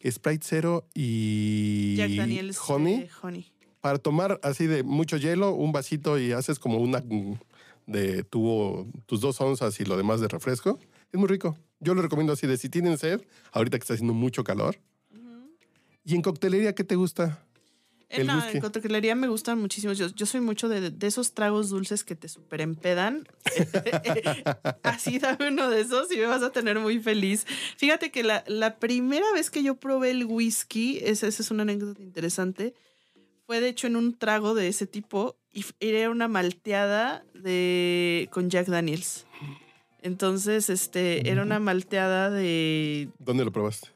Sprite 0.09 0.45
Zero 0.47 0.87
y. 0.95 1.95
Jack 1.97 2.11
Daniels 2.13 2.59
Honey. 2.69 2.95
eh, 2.95 3.11
honey. 3.23 3.53
Para 3.81 3.99
tomar 3.99 4.41
así 4.43 4.67
de 4.67 4.83
mucho 4.83 5.17
hielo, 5.17 5.53
un 5.55 5.73
vasito 5.73 6.19
y 6.19 6.33
haces 6.33 6.59
como 6.59 6.79
una 6.79 7.03
de 7.87 8.23
tuvo 8.25 8.87
tus 9.07 9.21
dos 9.21 9.41
onzas 9.41 9.79
y 9.81 9.85
lo 9.85 9.97
demás 9.97 10.21
de 10.21 10.29
refresco. 10.29 10.79
Es 11.13 11.19
muy 11.19 11.29
rico. 11.29 11.57
Yo 11.81 11.95
lo 11.95 12.03
recomiendo 12.03 12.33
así 12.33 12.47
de 12.47 12.57
si 12.59 12.69
tienen 12.69 12.99
sed, 12.99 13.23
ahorita 13.53 13.79
que 13.79 13.83
está 13.83 13.95
haciendo 13.95 14.13
mucho 14.15 14.43
calor. 14.45 14.79
Y 16.05 16.15
en 16.15 16.23
coctelería, 16.23 16.75
¿qué 16.75 16.85
te 16.85 16.97
gusta? 16.97 17.47
El 18.09 18.27
no, 18.27 18.37
whisky. 18.37 18.59
en 18.59 19.19
me 19.19 19.29
gustan 19.29 19.61
muchísimo. 19.61 19.93
Yo, 19.93 20.07
yo 20.09 20.25
soy 20.25 20.41
mucho 20.41 20.69
de, 20.69 20.91
de 20.91 21.07
esos 21.07 21.35
tragos 21.35 21.69
dulces 21.69 22.05
que 22.05 22.15
te 22.15 22.29
super 22.29 22.63
empedan. 22.63 23.29
Así 24.83 25.19
dame 25.19 25.49
uno 25.49 25.69
de 25.69 25.83
esos 25.83 26.11
y 26.11 26.17
me 26.17 26.27
vas 26.27 26.43
a 26.43 26.51
tener 26.51 26.79
muy 26.79 27.01
feliz. 27.01 27.47
Fíjate 27.77 28.11
que 28.11 28.23
la, 28.23 28.45
la 28.47 28.79
primera 28.79 29.31
vez 29.35 29.51
que 29.51 29.63
yo 29.63 29.75
probé 29.75 30.11
el 30.13 30.25
whisky, 30.25 30.99
esa, 31.03 31.27
esa 31.27 31.43
es 31.43 31.51
una 31.51 31.65
anécdota 31.65 32.01
interesante, 32.01 32.75
fue 33.47 33.61
de 33.61 33.69
hecho 33.69 33.87
en 33.87 33.97
un 33.97 34.17
trago 34.17 34.55
de 34.55 34.69
ese 34.69 34.87
tipo 34.87 35.37
y 35.53 35.67
era 35.81 36.09
una 36.09 36.29
malteada 36.29 37.25
de, 37.35 38.29
con 38.33 38.49
Jack 38.49 38.69
Daniels. 38.69 39.27
Entonces, 40.01 40.71
este, 40.71 41.29
era 41.31 41.43
una 41.43 41.59
malteada 41.59 42.31
de 42.31 43.11
¿Dónde 43.19 43.45
lo 43.45 43.53
probaste? 43.53 43.89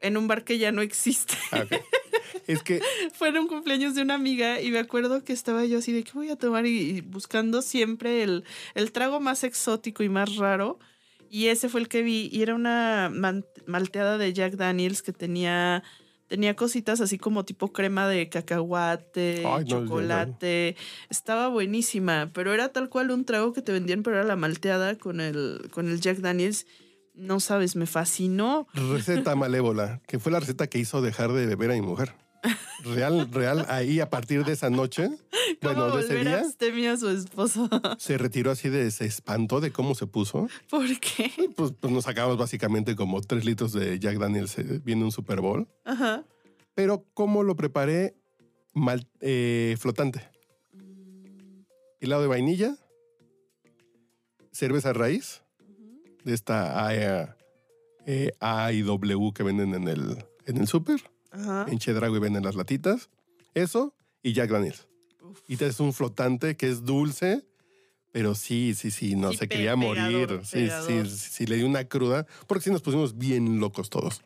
en 0.00 0.16
un 0.16 0.28
bar 0.28 0.44
que 0.44 0.58
ya 0.58 0.72
no 0.72 0.82
existe. 0.82 1.34
Ah. 1.52 1.64
Es 2.46 2.62
que 2.62 2.80
Fue 3.12 3.28
en 3.28 3.38
un 3.38 3.48
cumpleaños 3.48 3.94
de 3.94 4.02
una 4.02 4.14
amiga 4.14 4.60
y 4.60 4.70
me 4.70 4.78
acuerdo 4.78 5.24
que 5.24 5.32
estaba 5.32 5.64
yo 5.64 5.78
así 5.78 5.92
de 5.92 6.04
qué 6.04 6.12
voy 6.14 6.30
a 6.30 6.36
tomar 6.36 6.66
y, 6.66 6.78
y 6.78 7.00
buscando 7.00 7.62
siempre 7.62 8.22
el, 8.22 8.44
el 8.74 8.92
trago 8.92 9.20
más 9.20 9.44
exótico 9.44 10.02
y 10.02 10.08
más 10.08 10.36
raro. 10.36 10.78
Y 11.32 11.46
ese 11.46 11.70
fue 11.70 11.80
el 11.80 11.88
que 11.88 12.02
vi 12.02 12.28
y 12.30 12.42
era 12.42 12.54
una 12.54 13.10
malteada 13.66 14.18
de 14.18 14.34
Jack 14.34 14.56
Daniels 14.56 15.00
que 15.00 15.14
tenía, 15.14 15.82
tenía 16.28 16.54
cositas 16.54 17.00
así 17.00 17.16
como 17.16 17.46
tipo 17.46 17.72
crema 17.72 18.06
de 18.06 18.28
cacahuate, 18.28 19.42
Ay, 19.46 19.64
no, 19.64 19.66
chocolate. 19.66 20.76
Estaba 21.08 21.48
buenísima, 21.48 22.30
pero 22.34 22.52
era 22.52 22.68
tal 22.68 22.90
cual 22.90 23.10
un 23.10 23.24
trago 23.24 23.54
que 23.54 23.62
te 23.62 23.72
vendían, 23.72 24.02
pero 24.02 24.16
era 24.16 24.26
la 24.26 24.36
malteada 24.36 24.96
con 24.96 25.22
el, 25.22 25.70
con 25.70 25.88
el 25.88 26.02
Jack 26.02 26.18
Daniels. 26.18 26.66
No 27.14 27.40
sabes, 27.40 27.76
me 27.76 27.86
fascinó. 27.86 28.66
receta 28.72 29.34
malévola, 29.36 30.00
que 30.06 30.18
fue 30.18 30.32
la 30.32 30.40
receta 30.40 30.66
que 30.66 30.78
hizo 30.78 31.02
dejar 31.02 31.32
de 31.32 31.46
beber 31.46 31.70
a 31.70 31.74
mi 31.74 31.82
mujer. 31.82 32.14
Real, 32.82 33.30
real, 33.30 33.64
ahí 33.68 34.00
a 34.00 34.10
partir 34.10 34.44
de 34.44 34.52
esa 34.52 34.68
noche, 34.68 35.08
¿Cómo 35.62 35.74
bueno, 35.74 35.96
de 35.96 36.02
ese 36.02 36.72
día, 36.72 36.92
a 36.92 36.96
su 36.96 37.08
esposo? 37.08 37.68
se 37.98 38.18
retiró 38.18 38.50
así 38.50 38.68
de, 38.68 38.90
se 38.90 39.04
espantó 39.04 39.60
de 39.60 39.70
cómo 39.70 39.94
se 39.94 40.08
puso. 40.08 40.48
¿Por 40.68 40.84
qué? 40.98 41.30
Pues, 41.54 41.72
pues 41.78 41.92
nos 41.92 42.04
sacamos 42.04 42.36
básicamente 42.36 42.96
como 42.96 43.20
tres 43.20 43.44
litros 43.44 43.72
de 43.72 43.98
Jack 44.00 44.18
Daniels 44.18 44.58
eh, 44.58 44.80
viene 44.84 45.04
un 45.04 45.12
Super 45.12 45.40
Bowl. 45.40 45.68
Ajá. 45.84 46.24
Pero 46.74 47.06
¿cómo 47.14 47.44
lo 47.44 47.54
preparé? 47.54 48.16
Mal, 48.74 49.06
eh, 49.20 49.76
flotante. 49.78 50.28
Helado 52.00 52.22
de 52.22 52.28
vainilla, 52.28 52.76
cerveza 54.50 54.92
raíz, 54.92 55.42
esta 56.24 56.86
A, 56.86 56.94
eh, 58.06 58.32
A 58.40 58.72
y 58.72 58.82
W 58.82 59.32
que 59.34 59.42
venden 59.42 59.74
en 59.74 59.88
el, 59.88 60.24
en 60.46 60.56
el 60.58 60.66
súper. 60.68 61.02
En 61.66 61.78
Chedrago 61.78 62.16
y 62.16 62.20
venden 62.20 62.44
las 62.44 62.54
latitas. 62.56 63.08
Eso 63.54 63.94
y 64.22 64.32
Jack 64.34 64.50
Daniels. 64.50 64.86
Uf. 65.22 65.40
Y 65.48 65.56
te 65.56 65.64
haces 65.66 65.80
un 65.80 65.92
flotante 65.94 66.56
que 66.56 66.68
es 66.68 66.84
dulce, 66.84 67.44
pero 68.12 68.34
sí, 68.34 68.74
sí, 68.74 68.90
sí, 68.90 69.16
no 69.16 69.30
Sí, 69.32 69.38
se 69.38 69.48
quería 69.48 69.74
morir. 69.76 70.26
pegador, 70.26 70.46
Sí, 70.46 70.68
sí, 70.86 71.06
sí, 71.08 71.46
le 71.46 71.56
dio 71.56 71.66
una 71.66 71.84
cruda, 71.84 72.26
porque 72.46 72.64
sí 72.64 72.70
nos 72.70 72.82
pusimos 72.82 73.16
bien 73.16 73.60
locos 73.60 73.88
todos. 73.88 74.22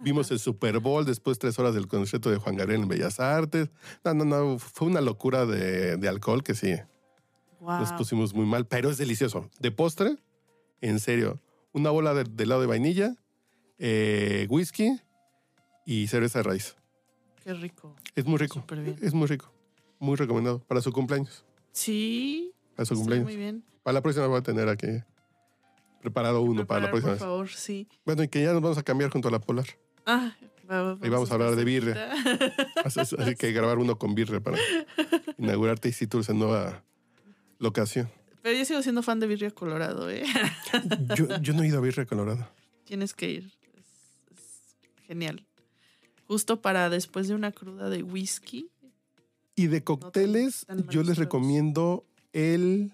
Vimos 0.00 0.30
el 0.32 0.38
Super 0.40 0.80
Bowl, 0.80 1.04
después 1.04 1.38
tres 1.38 1.58
horas 1.58 1.74
del 1.74 1.86
concierto 1.86 2.30
de 2.30 2.38
Juan 2.38 2.56
Gabriel 2.56 2.82
en 2.82 2.88
Bellas 2.88 3.20
Artes. 3.20 3.68
No, 4.04 4.14
no, 4.14 4.24
no, 4.24 4.58
fue 4.58 4.88
una 4.88 5.00
locura 5.02 5.46
de, 5.46 5.96
de 5.98 6.08
alcohol 6.08 6.42
que 6.42 6.54
sí, 6.54 6.74
Wow. 7.60 7.78
nos 7.80 7.92
pusimos 7.92 8.32
muy 8.34 8.46
mal, 8.46 8.66
pero 8.66 8.90
es 8.90 8.96
delicioso. 8.96 9.50
De 9.60 9.70
postre, 9.70 10.16
en 10.80 10.98
serio, 11.00 11.40
una 11.72 11.90
bola 11.90 12.14
de, 12.14 12.24
de 12.24 12.44
helado 12.44 12.60
de 12.60 12.66
vainilla, 12.66 13.14
eh, 13.78 14.46
whisky 14.50 14.98
y 15.86 16.06
cerveza 16.08 16.40
de 16.40 16.42
raíz. 16.44 16.76
Qué 17.44 17.54
rico. 17.54 17.96
Es 18.14 18.24
muy 18.26 18.38
rico. 18.38 18.64
Bien. 18.70 18.96
Es 19.02 19.14
muy 19.14 19.26
rico. 19.26 19.52
Muy 19.98 20.16
recomendado 20.16 20.60
para 20.60 20.80
su 20.80 20.92
cumpleaños. 20.92 21.44
Sí. 21.72 22.52
Para 22.76 22.86
su 22.86 22.94
cumpleaños. 22.94 23.24
Muy 23.26 23.36
bien. 23.36 23.64
Para 23.82 23.94
la 23.94 24.02
próxima 24.02 24.26
voy 24.26 24.38
a 24.38 24.42
tener 24.42 24.68
aquí 24.68 24.88
preparado 26.00 26.40
uno 26.42 26.66
para 26.66 26.80
la 26.82 26.90
próxima 26.90 27.12
Por 27.12 27.18
vez. 27.18 27.20
favor, 27.22 27.48
sí. 27.48 27.88
Bueno, 28.04 28.22
y 28.22 28.28
que 28.28 28.42
ya 28.42 28.52
nos 28.52 28.62
vamos 28.62 28.78
a 28.78 28.82
cambiar 28.82 29.10
junto 29.10 29.28
a 29.28 29.30
la 29.30 29.38
Polar. 29.40 29.66
Ah, 30.06 30.34
va- 30.70 30.98
Ahí 31.02 31.08
vamos 31.10 31.30
a 31.30 31.34
hablar 31.34 31.56
de 31.56 31.64
birria. 31.64 32.10
Así, 32.84 33.00
así 33.00 33.34
que 33.36 33.52
grabar 33.52 33.78
uno 33.78 33.98
con 33.98 34.14
birria 34.14 34.40
para 34.40 34.56
inaugurar 35.38 35.78
Tasty 35.78 36.06
Tours 36.06 36.28
en 36.30 36.38
nueva 36.38 36.82
locación. 37.58 38.10
Pero 38.42 38.56
yo 38.56 38.64
sigo 38.64 38.82
siendo 38.82 39.02
fan 39.02 39.20
de 39.20 39.26
Birria 39.26 39.50
Colorado, 39.50 40.10
¿eh? 40.10 40.24
Yo, 41.16 41.40
yo 41.40 41.52
no 41.52 41.62
he 41.62 41.68
ido 41.68 41.78
a 41.78 41.80
Birria 41.80 42.06
Colorado. 42.06 42.48
Tienes 42.84 43.12
que 43.12 43.30
ir. 43.30 43.52
Es, 43.74 44.36
es 44.36 45.06
genial. 45.06 45.46
Justo 46.26 46.60
para 46.62 46.88
después 46.88 47.28
de 47.28 47.34
una 47.34 47.52
cruda 47.52 47.90
de 47.90 48.02
whisky. 48.02 48.70
Y 49.56 49.66
de 49.66 49.84
cócteles, 49.84 50.66
yo 50.88 51.02
les 51.02 51.18
recomiendo 51.18 52.06
el, 52.32 52.92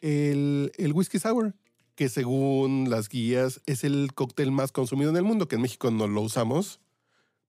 el, 0.00 0.72
el 0.76 0.92
Whisky 0.92 1.18
Sour, 1.18 1.54
que 1.94 2.08
según 2.08 2.88
las 2.90 3.08
guías 3.08 3.60
es 3.66 3.84
el 3.84 4.12
cóctel 4.14 4.50
más 4.50 4.72
consumido 4.72 5.10
en 5.10 5.16
el 5.18 5.22
mundo, 5.22 5.46
que 5.46 5.56
en 5.56 5.62
México 5.62 5.90
no 5.90 6.08
lo 6.08 6.22
usamos. 6.22 6.80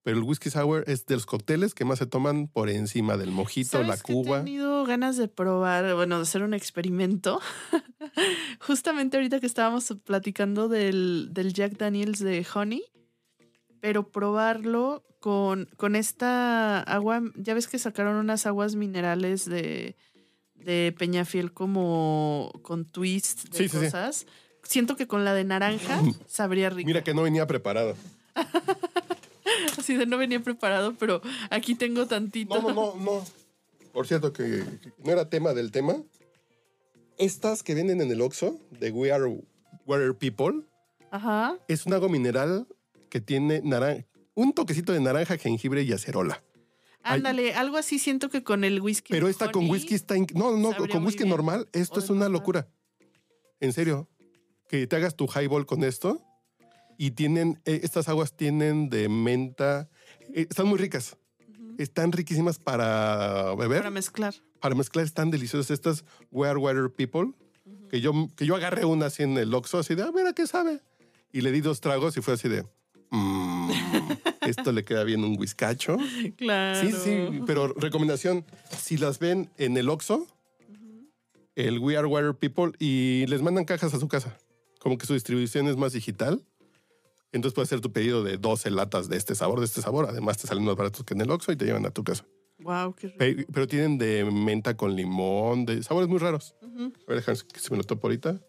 Pero 0.04 0.18
el 0.18 0.22
Whisky 0.22 0.50
Sour 0.50 0.84
es 0.86 1.06
de 1.06 1.14
los 1.14 1.24
cócteles 1.26 1.74
que 1.74 1.84
más 1.86 1.98
se 1.98 2.04
toman 2.06 2.46
por 2.46 2.68
encima 2.68 3.16
del 3.16 3.30
mojito, 3.30 3.78
la 3.80 3.96
¿Sabes 3.96 4.02
qué 4.02 4.12
He 4.12 4.14
cuba. 4.14 4.38
tenido 4.38 4.84
ganas 4.84 5.16
de 5.16 5.28
probar, 5.28 5.94
bueno, 5.94 6.16
de 6.18 6.22
hacer 6.22 6.42
un 6.42 6.52
experimento. 6.54 7.40
Justamente 8.60 9.16
ahorita 9.16 9.40
que 9.40 9.46
estábamos 9.46 9.92
platicando 10.04 10.68
del, 10.68 11.30
del 11.32 11.52
Jack 11.54 11.78
Daniels 11.78 12.18
de 12.20 12.46
Honey, 12.54 12.84
pero 13.80 14.10
probarlo 14.10 15.04
con, 15.20 15.68
con 15.76 15.96
esta 15.96 16.80
agua, 16.80 17.22
ya 17.36 17.54
ves 17.54 17.66
que 17.66 17.78
sacaron 17.78 18.16
unas 18.16 18.44
aguas 18.46 18.76
minerales 18.76 19.46
de, 19.46 19.96
de 20.54 20.94
Peñafiel 20.98 21.52
como 21.52 22.52
con 22.62 22.84
twist 22.84 23.48
de 23.48 23.56
Sí, 23.58 23.68
sí, 23.68 23.78
sí. 23.78 23.84
cosas. 23.86 24.26
Siento 24.62 24.96
que 24.96 25.06
con 25.06 25.24
la 25.24 25.32
de 25.34 25.44
naranja 25.44 26.00
sabría 26.26 26.68
rico. 26.70 26.86
Mira 26.86 27.02
que 27.02 27.14
no 27.14 27.22
venía 27.22 27.46
preparado. 27.46 27.96
No 30.06 30.18
venía 30.18 30.40
preparado, 30.40 30.94
pero 30.94 31.20
aquí 31.50 31.74
tengo 31.74 32.06
tantito. 32.06 32.60
No, 32.60 32.68
no, 32.68 32.74
no, 32.74 33.04
no. 33.04 33.24
Por 33.92 34.06
cierto, 34.06 34.32
que, 34.32 34.64
que 34.82 34.92
no 35.04 35.12
era 35.12 35.28
tema 35.28 35.54
del 35.54 35.70
tema. 35.70 35.96
Estas 37.16 37.62
que 37.62 37.74
venden 37.74 38.00
en 38.00 38.10
el 38.10 38.20
Oxxo 38.20 38.58
de 38.70 38.90
We 38.90 39.12
Are 39.12 39.24
Water 39.86 40.14
People 40.14 40.62
Ajá. 41.10 41.56
es 41.68 41.86
un 41.86 41.92
agua 41.92 42.08
mineral 42.08 42.66
que 43.08 43.20
tiene 43.20 43.62
un 44.34 44.52
toquecito 44.52 44.92
de 44.92 44.98
naranja, 44.98 45.36
jengibre 45.38 45.82
y 45.82 45.92
acerola. 45.92 46.42
Ay. 47.04 47.18
Ándale, 47.18 47.54
algo 47.54 47.76
así 47.76 48.00
siento 48.00 48.30
que 48.30 48.42
con 48.42 48.64
el 48.64 48.80
whisky. 48.80 49.12
Pero 49.12 49.28
esta 49.28 49.52
con 49.52 49.70
whisky 49.70 49.94
está... 49.94 50.16
No, 50.34 50.56
no, 50.56 50.74
con 50.88 51.04
whisky 51.06 51.24
normal. 51.24 51.68
Esto 51.72 52.00
es 52.00 52.10
una 52.10 52.28
locura. 52.28 52.66
En 53.60 53.72
serio. 53.72 54.08
Que 54.68 54.86
te 54.88 54.96
hagas 54.96 55.14
tu 55.14 55.26
highball 55.26 55.66
con 55.66 55.84
esto. 55.84 56.20
Y 56.98 57.12
tienen... 57.12 57.60
eh, 57.64 57.80
estas 57.82 58.08
aguas 58.08 58.32
tienen 58.36 58.88
de 58.90 59.08
menta. 59.08 59.88
eh, 60.34 60.46
están 60.48 60.66
muy 60.66 60.78
ricas. 60.78 61.16
Están 61.78 62.12
riquísimas 62.12 62.58
para 62.58 63.54
beber. 63.56 63.78
Para 63.80 63.90
mezclar. 63.90 64.34
para 64.60 64.74
mezclar 64.74 65.04
están 65.04 65.30
deliciosas 65.30 65.70
estas 65.72 66.04
Where 66.30 66.56
Water 66.58 66.88
People, 66.90 67.32
que 67.90 68.00
yo, 68.00 68.12
que 68.36 68.46
yo 68.46 68.54
agarré 68.54 68.84
una 68.84 69.06
así 69.06 69.22
en 69.24 69.36
el 69.38 69.52
Oxxo, 69.52 69.78
así 69.78 69.94
de, 69.94 70.02
a 70.04 70.10
ver 70.10 70.26
a 70.28 70.32
qué 70.32 70.46
sabe. 70.46 70.80
Y 71.32 71.40
le 71.40 71.50
di 71.50 71.60
dos 71.60 71.80
tragos 71.80 72.16
y 72.16 72.20
fue 72.22 72.34
así 72.34 72.48
de, 72.48 72.64
"Mm, 73.10 73.70
esto 74.42 74.70
le 74.72 74.84
queda 74.84 75.02
bien 75.04 75.24
un 75.24 75.36
whiskacho. 75.38 75.96
Claro. 76.38 76.80
Sí, 76.80 76.92
sí, 76.92 77.40
pero 77.44 77.68
recomendación, 77.74 78.44
si 78.80 78.96
las 78.98 79.18
ven 79.18 79.50
en 79.58 79.76
el 79.76 79.88
Oxxo, 79.88 80.26
el 81.56 81.78
We 81.80 81.96
Are 81.96 82.06
Water 82.06 82.34
People, 82.34 82.72
y 82.78 83.26
les 83.26 83.42
mandan 83.42 83.64
cajas 83.64 83.92
a 83.94 83.98
su 84.00 84.06
casa, 84.08 84.36
como 84.78 84.96
que 84.98 85.06
su 85.06 85.14
distribución 85.14 85.66
es 85.68 85.76
más 85.76 85.92
digital. 85.92 86.44
Entonces 87.34 87.54
puedes 87.54 87.68
hacer 87.68 87.80
tu 87.80 87.92
pedido 87.92 88.22
de 88.24 88.36
12 88.38 88.70
latas 88.70 89.08
de 89.08 89.16
este 89.16 89.34
sabor, 89.34 89.58
de 89.60 89.66
este 89.66 89.82
sabor. 89.82 90.06
Además 90.08 90.38
te 90.38 90.46
salen 90.46 90.64
más 90.64 90.76
baratos 90.76 91.04
que 91.04 91.14
en 91.14 91.20
el 91.20 91.30
Oxxo 91.30 91.52
y 91.52 91.56
te 91.56 91.64
llevan 91.66 91.84
a 91.84 91.90
tu 91.90 92.04
casa. 92.04 92.24
Wow, 92.60 92.94
qué 92.94 93.08
rico. 93.08 93.18
Pe- 93.18 93.46
Pero 93.52 93.66
tienen 93.66 93.98
de 93.98 94.24
menta 94.24 94.76
con 94.76 94.94
limón, 94.94 95.66
de 95.66 95.82
sabores 95.82 96.08
muy 96.08 96.18
raros. 96.18 96.54
Ujú. 96.62 96.84
A 96.84 97.08
ver, 97.08 97.16
déjame 97.18 97.38
que 97.52 97.60
se 97.60 97.70
me 97.70 97.76
lo 97.76 97.84
topo 97.84 98.06
ahorita. 98.06 98.40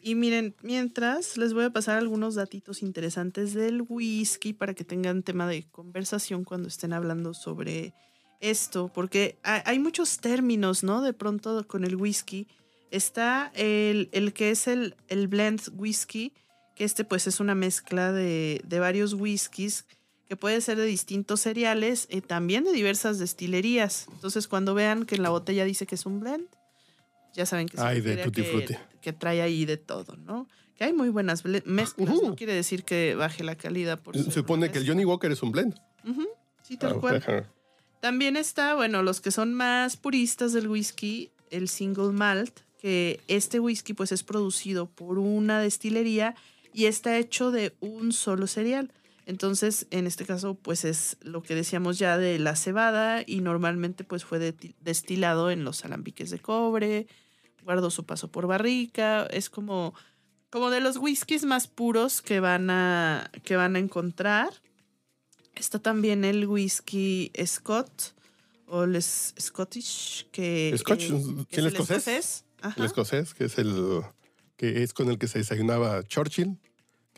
Y 0.00 0.14
miren, 0.14 0.54
mientras 0.62 1.36
les 1.36 1.54
voy 1.54 1.64
a 1.64 1.70
pasar 1.70 1.98
algunos 1.98 2.34
datitos 2.36 2.82
interesantes 2.82 3.52
del 3.52 3.82
whisky 3.88 4.52
para 4.52 4.74
que 4.74 4.84
tengan 4.84 5.22
tema 5.22 5.46
de 5.48 5.68
conversación 5.70 6.44
cuando 6.44 6.68
estén 6.68 6.92
hablando 6.92 7.34
sobre 7.34 7.94
esto, 8.40 8.90
porque 8.94 9.38
ha- 9.42 9.62
hay 9.68 9.78
muchos 9.80 10.18
términos, 10.18 10.84
¿no? 10.84 11.02
De 11.02 11.12
pronto 11.12 11.66
con 11.66 11.84
el 11.84 11.96
whisky. 11.96 12.46
Está 12.90 13.50
el, 13.54 14.08
el 14.12 14.32
que 14.32 14.50
es 14.50 14.66
el, 14.68 14.94
el 15.08 15.26
blend 15.28 15.60
whisky, 15.76 16.32
que 16.78 16.84
este 16.84 17.04
pues 17.04 17.26
es 17.26 17.40
una 17.40 17.54
mezcla 17.54 18.12
de, 18.12 18.62
de 18.64 18.78
varios 18.78 19.12
whiskies 19.12 19.84
que 20.28 20.36
puede 20.36 20.60
ser 20.60 20.76
de 20.78 20.84
distintos 20.86 21.40
cereales 21.40 22.06
y 22.10 22.20
también 22.20 22.62
de 22.64 22.72
diversas 22.72 23.18
destilerías. 23.18 24.06
Entonces 24.12 24.46
cuando 24.46 24.74
vean 24.74 25.04
que 25.04 25.16
en 25.16 25.22
la 25.24 25.30
botella 25.30 25.64
dice 25.64 25.86
que 25.86 25.96
es 25.96 26.06
un 26.06 26.20
blend, 26.20 26.46
ya 27.34 27.44
saben 27.46 27.66
que 27.68 27.76
se 27.76 27.82
Ay, 27.82 28.00
de 28.00 28.30
que- 28.30 28.44
Frutti. 28.44 28.74
que 29.00 29.12
trae 29.12 29.42
ahí 29.42 29.64
de 29.64 29.76
todo, 29.76 30.16
¿no? 30.16 30.46
Que 30.76 30.84
hay 30.84 30.92
muy 30.92 31.08
buenas 31.08 31.44
mezclas, 31.44 32.22
no 32.22 32.36
quiere 32.36 32.52
decir 32.54 32.84
que 32.84 33.16
baje 33.16 33.42
la 33.42 33.56
calidad 33.56 34.00
por 34.00 34.16
Se 34.16 34.30
supone 34.30 34.70
que 34.70 34.78
el. 34.78 34.86
Johnny 34.86 35.04
Walker 35.04 35.32
es 35.32 35.42
un 35.42 35.50
blend. 35.50 35.74
Sí, 36.62 36.76
tal 36.76 36.92
Ah, 36.92 37.00
cual. 37.00 37.46
También 38.00 38.36
está, 38.36 38.76
bueno, 38.76 39.02
los 39.02 39.20
que 39.20 39.32
son 39.32 39.54
más 39.54 39.96
puristas 39.96 40.52
del 40.52 40.68
whisky, 40.68 41.32
el 41.50 41.68
single 41.68 42.12
malt, 42.12 42.60
que 42.80 43.18
este 43.26 43.58
whisky 43.58 43.92
pues 43.92 44.12
es 44.12 44.22
producido 44.22 44.86
por 44.86 45.18
una 45.18 45.58
destilería 45.60 46.36
y 46.78 46.86
está 46.86 47.18
hecho 47.18 47.50
de 47.50 47.74
un 47.80 48.12
solo 48.12 48.46
cereal. 48.46 48.92
Entonces, 49.26 49.88
en 49.90 50.06
este 50.06 50.24
caso, 50.24 50.54
pues 50.54 50.84
es 50.84 51.16
lo 51.22 51.42
que 51.42 51.56
decíamos 51.56 51.98
ya 51.98 52.16
de 52.16 52.38
la 52.38 52.54
cebada 52.54 53.22
y 53.26 53.40
normalmente 53.40 54.04
pues 54.04 54.24
fue 54.24 54.38
de- 54.38 54.74
destilado 54.80 55.50
en 55.50 55.64
los 55.64 55.84
alambiques 55.84 56.30
de 56.30 56.38
cobre, 56.38 57.08
guardó 57.64 57.90
su 57.90 58.06
paso 58.06 58.30
por 58.30 58.46
barrica, 58.46 59.26
es 59.26 59.50
como, 59.50 59.92
como 60.50 60.70
de 60.70 60.80
los 60.80 60.96
whiskies 60.98 61.44
más 61.44 61.66
puros 61.66 62.22
que 62.22 62.38
van 62.38 62.70
a, 62.70 63.30
que 63.42 63.56
van 63.56 63.74
a 63.74 63.80
encontrar. 63.80 64.50
Está 65.56 65.80
también 65.80 66.24
el 66.24 66.46
whisky 66.46 67.32
Scott 67.44 68.14
o 68.68 68.84
el 68.84 69.02
Scottish, 69.02 70.28
que, 70.30 70.74
Scotch, 70.78 71.02
eh, 71.02 71.08
¿sí, 71.08 71.44
que 71.50 71.56
es 71.56 71.58
el 71.58 71.66
escocés? 71.66 72.44
El 72.76 72.84
escocés, 72.84 73.34
que 73.34 73.44
es 73.46 73.58
el 73.58 74.02
que 74.56 74.82
es 74.84 74.92
con 74.92 75.08
el 75.10 75.18
que 75.18 75.28
se 75.28 75.38
desayunaba 75.38 76.02
Churchill, 76.04 76.58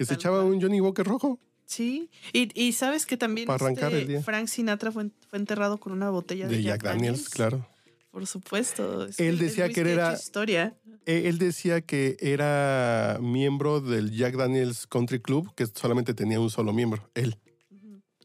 que 0.01 0.07
se 0.07 0.15
echaba 0.15 0.41
cual. 0.43 0.53
un 0.55 0.61
Johnny 0.63 0.81
Walker 0.81 1.07
rojo. 1.07 1.39
Sí, 1.67 2.11
y, 2.33 2.51
y 2.61 2.73
sabes 2.73 3.07
que 3.07 3.17
también 3.17 3.47
Para 3.47 3.65
arrancar 3.65 3.93
este 3.93 4.03
el 4.03 4.09
día. 4.09 4.23
Frank 4.23 4.49
Sinatra 4.49 4.91
fue, 4.91 5.11
fue 5.29 5.39
enterrado 5.39 5.79
con 5.79 5.93
una 5.93 6.11
botella 6.11 6.49
de, 6.49 6.57
De 6.57 6.63
Jack 6.63 6.83
Daniels, 6.83 7.29
claro. 7.29 7.67
Por 8.11 8.27
supuesto. 8.27 9.05
es 9.07 9.21
Él 9.21 9.39
decía 9.39 9.69
que 9.69 9.81
era- 9.83 10.15
historia. 10.15 10.75
Eh, 11.07 11.29
Él 11.29 11.39
decía 11.39 11.81
que 11.81 12.17
era 12.21 13.19
miembro 13.21 13.81
del 13.81 14.11
Jack 14.11 14.35
Daniels 14.37 14.87
Country 14.89 15.21
Club, 15.21 15.55
que 15.55 15.65
solamente 15.67 16.13
tenía 16.13 16.41
un 16.41 16.51
solo 16.51 16.73
miembro, 16.73 17.09
él. 17.15 17.39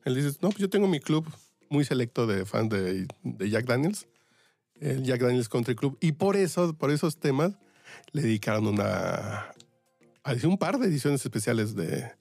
Él 0.05 0.15
dice, 0.15 0.29
no, 0.41 0.50
pues 0.50 0.58
yo 0.58 0.70
tengo 0.70 0.88
mi 0.88 1.00
club 1.00 1.25
muy 1.70 1.84
selecto 1.86 2.25
de 2.27 2.46
fans 2.46 2.70
de, 2.70 3.08
de 3.24 3.50
Jack 3.50 3.65
Daniels, 3.65 4.08
el 4.79 5.03
Jack 5.03 5.22
Daniels 5.22 5.50
Country 5.50 5.75
Club, 5.75 5.98
y 6.01 6.12
por 6.13 6.36
eso, 6.36 6.74
por 6.74 6.91
esos 6.91 7.17
temas, 7.17 7.53
le 8.12 8.22
dedicaron 8.24 8.67
una, 8.67 9.51
a- 10.25 10.48
un 10.48 10.58
par 10.58 10.77
de 10.79 10.88
ediciones 10.88 11.24
especiales 11.24 11.75
de, 11.75 12.12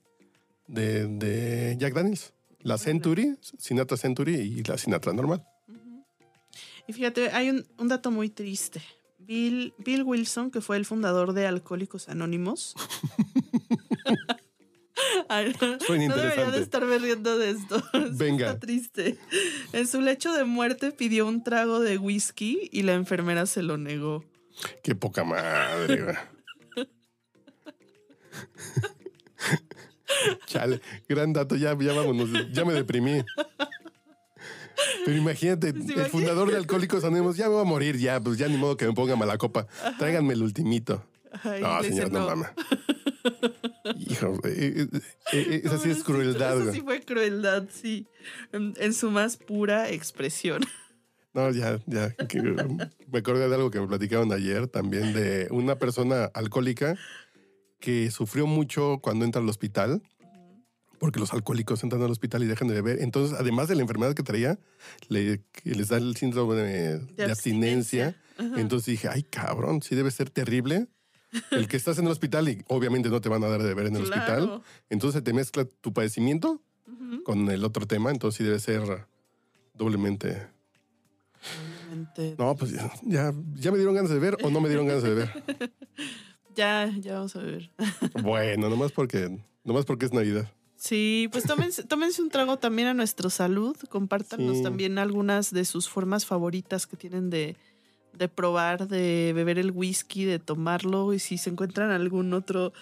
de, 0.68 1.06
de 1.08 1.76
Jack 1.78 1.94
Daniels. 1.94 2.32
La. 2.60 2.78
Century, 2.78 3.36
Sinatra 3.58 3.96
Century 3.98 4.36
y 4.36 4.62
la 4.62 4.78
Sinatra 4.78 5.12
normal. 5.12 5.44
Y 6.86 6.92
fíjate, 6.94 7.30
hay 7.30 7.50
un, 7.50 7.66
un 7.78 7.88
dato 7.88 8.10
muy 8.10 8.30
triste. 8.30 8.80
Bill, 9.18 9.74
Bill 9.78 10.02
Wilson, 10.02 10.50
que 10.50 10.60
fue 10.62 10.76
el 10.78 10.84
fundador 10.86 11.32
de 11.34 11.46
Alcohólicos 11.46 12.08
Anónimos. 12.08 12.74
Ay, 15.28 15.54
no, 15.60 15.78
Suena 15.80 16.08
no 16.08 16.16
debería 16.16 16.50
de 16.50 16.60
estarme 16.60 16.98
riendo 16.98 17.36
de 17.38 17.50
esto. 17.50 17.82
Es- 17.94 18.16
Venga. 18.16 18.46
Está 18.48 18.60
triste. 18.60 19.18
En 19.72 19.86
su 19.86 20.00
lecho 20.00 20.32
de 20.32 20.44
muerte 20.44 20.92
pidió 20.92 21.26
un 21.26 21.42
trago 21.42 21.80
de 21.80 21.98
whisky 21.98 22.68
y 22.72 22.82
la 22.82 22.94
enfermera 22.94 23.46
se 23.46 23.62
lo 23.62 23.76
negó. 23.76 24.24
Qué 24.82 24.94
poca 24.94 25.24
madre. 25.24 26.16
Chale, 30.46 30.80
gran 31.08 31.32
dato, 31.32 31.56
ya, 31.56 31.76
ya 31.78 31.92
vámonos, 31.92 32.28
ya 32.52 32.64
me 32.64 32.74
deprimí. 32.74 33.24
Pero 35.04 35.16
imagínate, 35.16 35.72
¿Se 35.72 35.94
el 35.94 36.06
fundador 36.06 36.50
de 36.50 36.56
Alcohólicos 36.56 37.04
Anónimos, 37.04 37.36
ya 37.36 37.44
me 37.48 37.54
voy 37.54 37.62
a 37.62 37.64
morir, 37.64 37.96
ya, 37.98 38.20
pues 38.20 38.38
ya 38.38 38.48
ni 38.48 38.56
modo 38.56 38.76
que 38.76 38.86
me 38.86 38.92
ponga 38.92 39.16
mala 39.16 39.38
copa. 39.38 39.66
Tráiganme 39.98 40.34
el 40.34 40.42
ultimito. 40.42 41.04
Ay, 41.42 41.62
No, 41.62 41.82
señor, 41.82 42.12
no 42.12 42.20
"No". 42.20 42.26
mames. 42.26 42.48
Hijo, 44.08 44.34
eh, 44.44 44.86
eh, 44.92 45.00
eh, 45.32 45.60
esa 45.64 45.78
sí 45.78 45.90
es 45.90 46.02
crueldad, 46.04 46.58
güey. 46.60 46.74
sí 46.74 46.80
fue 46.80 47.00
crueldad, 47.02 47.64
sí. 47.70 48.06
En, 48.52 48.74
en 48.78 48.92
su 48.94 49.10
más 49.10 49.36
pura 49.36 49.90
expresión. 49.90 50.62
No, 51.32 51.50
ya, 51.50 51.80
ya. 51.86 52.14
um, 52.64 52.78
me 53.10 53.18
acordé 53.18 53.48
de 53.48 53.54
algo 53.54 53.70
que 53.70 53.80
me 53.80 53.86
platicaron 53.88 54.32
ayer 54.32 54.68
también 54.68 55.12
de 55.12 55.48
una 55.50 55.76
persona 55.78 56.26
alcohólica 56.32 56.96
que 57.84 58.10
sufrió 58.10 58.46
mucho 58.46 58.98
cuando 59.02 59.26
entra 59.26 59.42
al 59.42 59.48
hospital, 59.50 60.00
porque 60.98 61.20
los 61.20 61.34
alcohólicos 61.34 61.82
entran 61.82 62.00
al 62.00 62.10
hospital 62.10 62.42
y 62.42 62.46
dejan 62.46 62.66
de 62.66 62.72
beber. 62.72 63.02
Entonces, 63.02 63.36
además 63.38 63.68
de 63.68 63.74
la 63.74 63.82
enfermedad 63.82 64.14
que 64.14 64.22
traía, 64.22 64.58
le, 65.08 65.42
que 65.52 65.74
les 65.74 65.88
da 65.88 65.98
el 65.98 66.16
síndrome 66.16 66.54
de, 66.54 66.98
de 67.00 67.24
abstinencia. 67.24 68.16
Entonces 68.38 68.86
dije, 68.86 69.08
ay, 69.08 69.22
cabrón, 69.22 69.82
sí 69.82 69.94
debe 69.94 70.10
ser 70.10 70.30
terrible. 70.30 70.88
El 71.50 71.68
que 71.68 71.76
estás 71.76 71.98
en 71.98 72.06
el 72.06 72.12
hospital 72.12 72.48
y 72.48 72.64
obviamente 72.68 73.10
no 73.10 73.20
te 73.20 73.28
van 73.28 73.44
a 73.44 73.48
dar 73.48 73.60
de 73.60 73.68
beber 73.68 73.88
en 73.88 73.96
el 73.96 74.04
hospital. 74.04 74.62
Entonces 74.88 75.22
te 75.22 75.34
mezcla 75.34 75.66
tu 75.66 75.92
padecimiento 75.92 76.62
con 77.22 77.50
el 77.50 77.64
otro 77.66 77.86
tema. 77.86 78.12
Entonces 78.12 78.38
sí 78.38 78.44
debe 78.44 78.60
ser 78.60 79.08
doblemente 79.74 80.54
no, 82.38 82.56
pues 82.56 82.72
ya, 82.72 82.90
ya, 83.02 83.34
ya 83.54 83.70
me 83.70 83.76
dieron 83.76 83.94
ganas 83.94 84.10
de 84.10 84.18
ver 84.18 84.36
o 84.42 84.50
no 84.50 84.60
me 84.60 84.68
dieron 84.68 84.86
ganas 84.86 85.02
de 85.02 85.14
ver. 85.14 85.30
Ya, 86.54 86.92
ya 87.00 87.14
vamos 87.14 87.34
a 87.36 87.40
ver. 87.40 87.70
Bueno, 88.22 88.68
nomás 88.68 88.92
porque, 88.92 89.38
nomás 89.64 89.84
porque 89.84 90.06
es 90.06 90.12
Navidad. 90.12 90.50
Sí, 90.76 91.28
pues 91.32 91.44
tómense, 91.44 91.82
tómense 91.88 92.20
un 92.22 92.30
trago 92.30 92.58
también 92.58 92.88
a 92.88 92.94
nuestra 92.94 93.30
salud. 93.30 93.76
Compártanos 93.88 94.58
Sí. 94.58 94.62
también 94.62 94.98
algunas 94.98 95.50
de 95.52 95.64
sus 95.64 95.88
formas 95.88 96.26
favoritas 96.26 96.86
que 96.86 96.96
tienen 96.96 97.30
de, 97.30 97.56
de 98.12 98.28
probar, 98.28 98.86
de 98.88 99.32
beber 99.34 99.58
el 99.58 99.70
whisky, 99.70 100.24
de 100.24 100.38
tomarlo. 100.38 101.12
Y 101.14 101.18
si 101.18 101.38
se 101.38 101.50
encuentran 101.50 101.90
algún 101.90 102.32
otro 102.34 102.72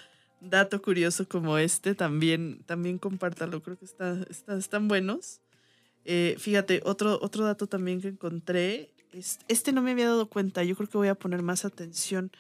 dato 0.40 0.82
curioso 0.82 1.28
como 1.28 1.56
este, 1.58 1.94
también, 1.94 2.62
también 2.66 2.98
compártalo. 2.98 3.62
Creo 3.62 3.78
que 3.78 3.85
está, 3.85 4.20
está- 4.28 4.56
están 4.58 4.88
buenos. 4.88 5.40
Eh, 6.04 6.35
fíjate, 6.38 6.80
otro, 6.85 7.18
otro 7.22 7.44
dato 7.44 7.66
también 7.68 8.00
que 8.00 8.08
encontré. 8.08 8.90
es- 9.12 9.38
este 9.46 9.72
no 9.72 9.82
me 9.82 9.92
había 9.92 10.06
dado 10.08 10.26
cuenta. 10.28 10.64
Yo 10.64 10.74
creo 10.74 10.88
que 10.88 10.98
voy 10.98 11.08
a 11.08 11.14
poner 11.14 11.42
más 11.42 11.64
atención. 11.64 12.32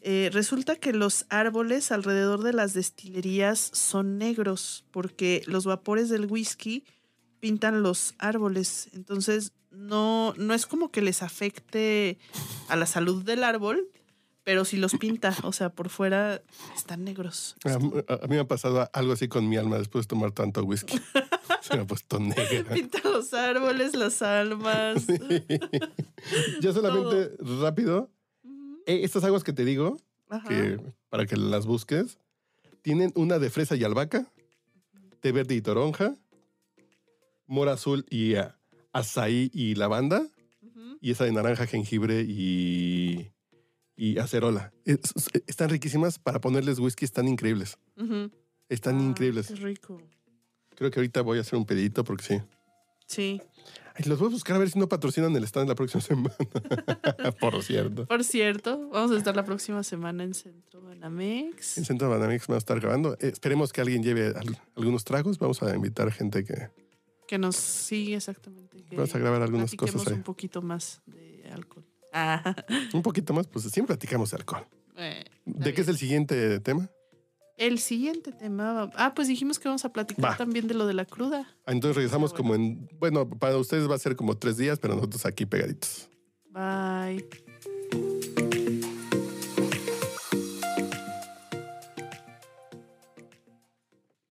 Eh, 0.00 0.30
resulta 0.32 0.76
que 0.76 0.92
los 0.92 1.26
árboles 1.28 1.90
alrededor 1.90 2.42
de 2.42 2.52
las 2.52 2.72
destilerías 2.72 3.58
son 3.58 4.18
negros 4.18 4.84
porque 4.90 5.42
los 5.46 5.64
vapores 5.64 6.08
del 6.08 6.26
whisky 6.26 6.84
pintan 7.40 7.82
los 7.82 8.14
árboles. 8.18 8.88
Entonces, 8.92 9.52
no, 9.70 10.34
no 10.36 10.54
es 10.54 10.66
como 10.66 10.90
que 10.90 11.02
les 11.02 11.22
afecte 11.22 12.18
a 12.68 12.76
la 12.76 12.86
salud 12.86 13.24
del 13.24 13.44
árbol, 13.44 13.88
pero 14.44 14.64
si 14.64 14.76
los 14.76 14.94
pinta, 14.94 15.36
o 15.42 15.52
sea, 15.52 15.70
por 15.70 15.90
fuera 15.90 16.42
están 16.74 17.04
negros. 17.04 17.56
A, 17.64 17.78
mí 17.78 18.02
me 18.28 18.38
ha 18.38 18.48
pasado 18.48 18.88
algo 18.92 19.12
así 19.12 19.28
con 19.28 19.48
mi 19.48 19.56
alma 19.56 19.78
después 19.78 20.06
de 20.06 20.08
tomar 20.08 20.32
tanto 20.32 20.62
whisky. 20.62 20.98
Se 21.60 21.76
me 21.76 21.82
ha 21.82 21.86
puesto 21.86 22.18
negra. 22.18 22.72
Pinta 22.72 23.00
los 23.04 23.34
árboles, 23.34 23.94
las 23.94 24.22
almas. 24.22 25.06
ya 26.60 26.72
solamente 26.72 27.36
rápido, 27.60 28.10
estas 28.88 29.24
aguas 29.24 29.44
que 29.44 29.52
te 29.52 29.64
digo, 29.64 29.96
Ajá. 30.28 30.48
que 30.48 30.80
para 31.08 31.26
que 31.26 31.36
las 31.36 31.66
busques, 31.66 32.18
tienen 32.82 33.12
una 33.14 33.38
de 33.38 33.50
fresa 33.50 33.76
y 33.76 33.84
albahaca, 33.84 34.30
té 35.20 35.32
verde 35.32 35.54
y 35.54 35.60
toronja, 35.60 36.14
mora 37.46 37.72
azul 37.72 38.04
y 38.10 38.34
azaí 38.92 39.50
y 39.52 39.74
lavanda, 39.74 40.26
y 41.00 41.12
esa 41.12 41.24
de 41.24 41.32
naranja, 41.32 41.66
jengibre 41.66 42.22
y, 42.26 43.30
y 43.96 44.18
acerola. 44.18 44.72
Es- 44.84 44.98
es- 45.14 45.28
están 45.46 45.70
riquísimas 45.70 46.18
para 46.18 46.40
ponerles 46.40 46.78
whisky, 46.80 47.04
están 47.04 47.28
increíbles. 47.28 47.78
Están 48.68 48.98
Ah, 48.98 49.02
increíbles. 49.02 49.48
Qué 49.48 49.54
rico. 49.56 50.00
Creo 50.74 50.90
que 50.90 50.98
ahorita 51.00 51.22
voy 51.22 51.38
a 51.38 51.40
hacer 51.42 51.58
un 51.58 51.64
pedito 51.66 52.04
porque 52.04 52.24
sí. 52.24 52.40
Sí. 53.06 53.40
Ay, 53.98 54.04
los 54.08 54.18
voy 54.18 54.28
a 54.28 54.30
buscar 54.30 54.56
a 54.56 54.58
ver 54.60 54.70
si 54.70 54.78
no 54.78 54.88
patrocinan 54.88 55.34
el 55.36 55.44
stand 55.44 55.68
la 55.68 55.74
próxima 55.74 56.00
semana. 56.02 56.34
Por 57.40 57.62
cierto. 57.62 58.06
Por 58.06 58.22
cierto, 58.24 58.88
vamos 58.90 59.10
a 59.10 59.16
estar 59.18 59.34
la 59.36 59.44
próxima 59.44 59.82
semana 59.82 60.22
en 60.24 60.34
Centro 60.34 60.80
Banamex. 60.82 61.78
En 61.78 61.84
Centro 61.84 62.08
Banamix 62.08 62.48
me 62.48 62.52
va 62.52 62.56
a 62.56 62.58
estar 62.58 62.78
grabando. 62.80 63.14
Eh, 63.14 63.28
esperemos 63.32 63.72
que 63.72 63.80
alguien 63.80 64.02
lleve 64.02 64.28
al- 64.28 64.58
algunos 64.76 65.04
tragos. 65.04 65.38
Vamos 65.38 65.62
a 65.62 65.74
invitar 65.74 66.10
gente 66.12 66.44
que 66.44 66.68
Que 67.26 67.38
nos 67.38 67.56
sigue 67.56 68.14
exactamente. 68.16 68.84
Que 68.84 68.96
vamos 68.96 69.14
a 69.14 69.18
grabar 69.18 69.42
algunas 69.42 69.70
platiquemos 69.70 69.92
cosas 70.02 70.08
ahí. 70.12 70.14
un 70.18 70.22
poquito 70.22 70.62
más 70.62 71.02
de 71.06 71.44
alcohol. 71.52 71.84
Ah, 72.12 72.54
Un 72.94 73.02
poquito 73.02 73.34
más, 73.34 73.46
pues 73.48 73.64
siempre 73.66 73.94
platicamos 73.96 74.30
de 74.30 74.36
alcohol. 74.38 74.66
eh, 74.96 75.24
¿De 75.44 75.74
qué 75.74 75.80
es 75.82 75.88
el 75.88 75.98
siguiente 75.98 76.58
tema? 76.60 76.88
El 77.58 77.80
siguiente 77.80 78.32
tema. 78.32 78.90
Ah, 78.94 79.14
pues 79.14 79.26
dijimos 79.28 79.58
que 79.58 79.68
vamos 79.68 79.84
a 79.84 79.92
platicar 79.92 80.24
Va. 80.32 80.36
también 80.36 80.68
de 80.68 80.74
lo 80.74 80.86
de 80.86 80.94
la 80.94 81.04
cruda. 81.04 81.46
Entonces 81.66 81.96
regresamos 81.96 82.32
como 82.32 82.54
en, 82.54 82.88
bueno, 82.98 83.28
para 83.28 83.56
ustedes 83.56 83.90
va 83.90 83.96
a 83.96 83.98
ser 83.98 84.14
como 84.16 84.36
tres 84.36 84.56
días, 84.56 84.78
pero 84.78 84.94
nosotros 84.94 85.26
aquí 85.26 85.44
pegaditos. 85.44 86.08
Bye. 86.50 87.47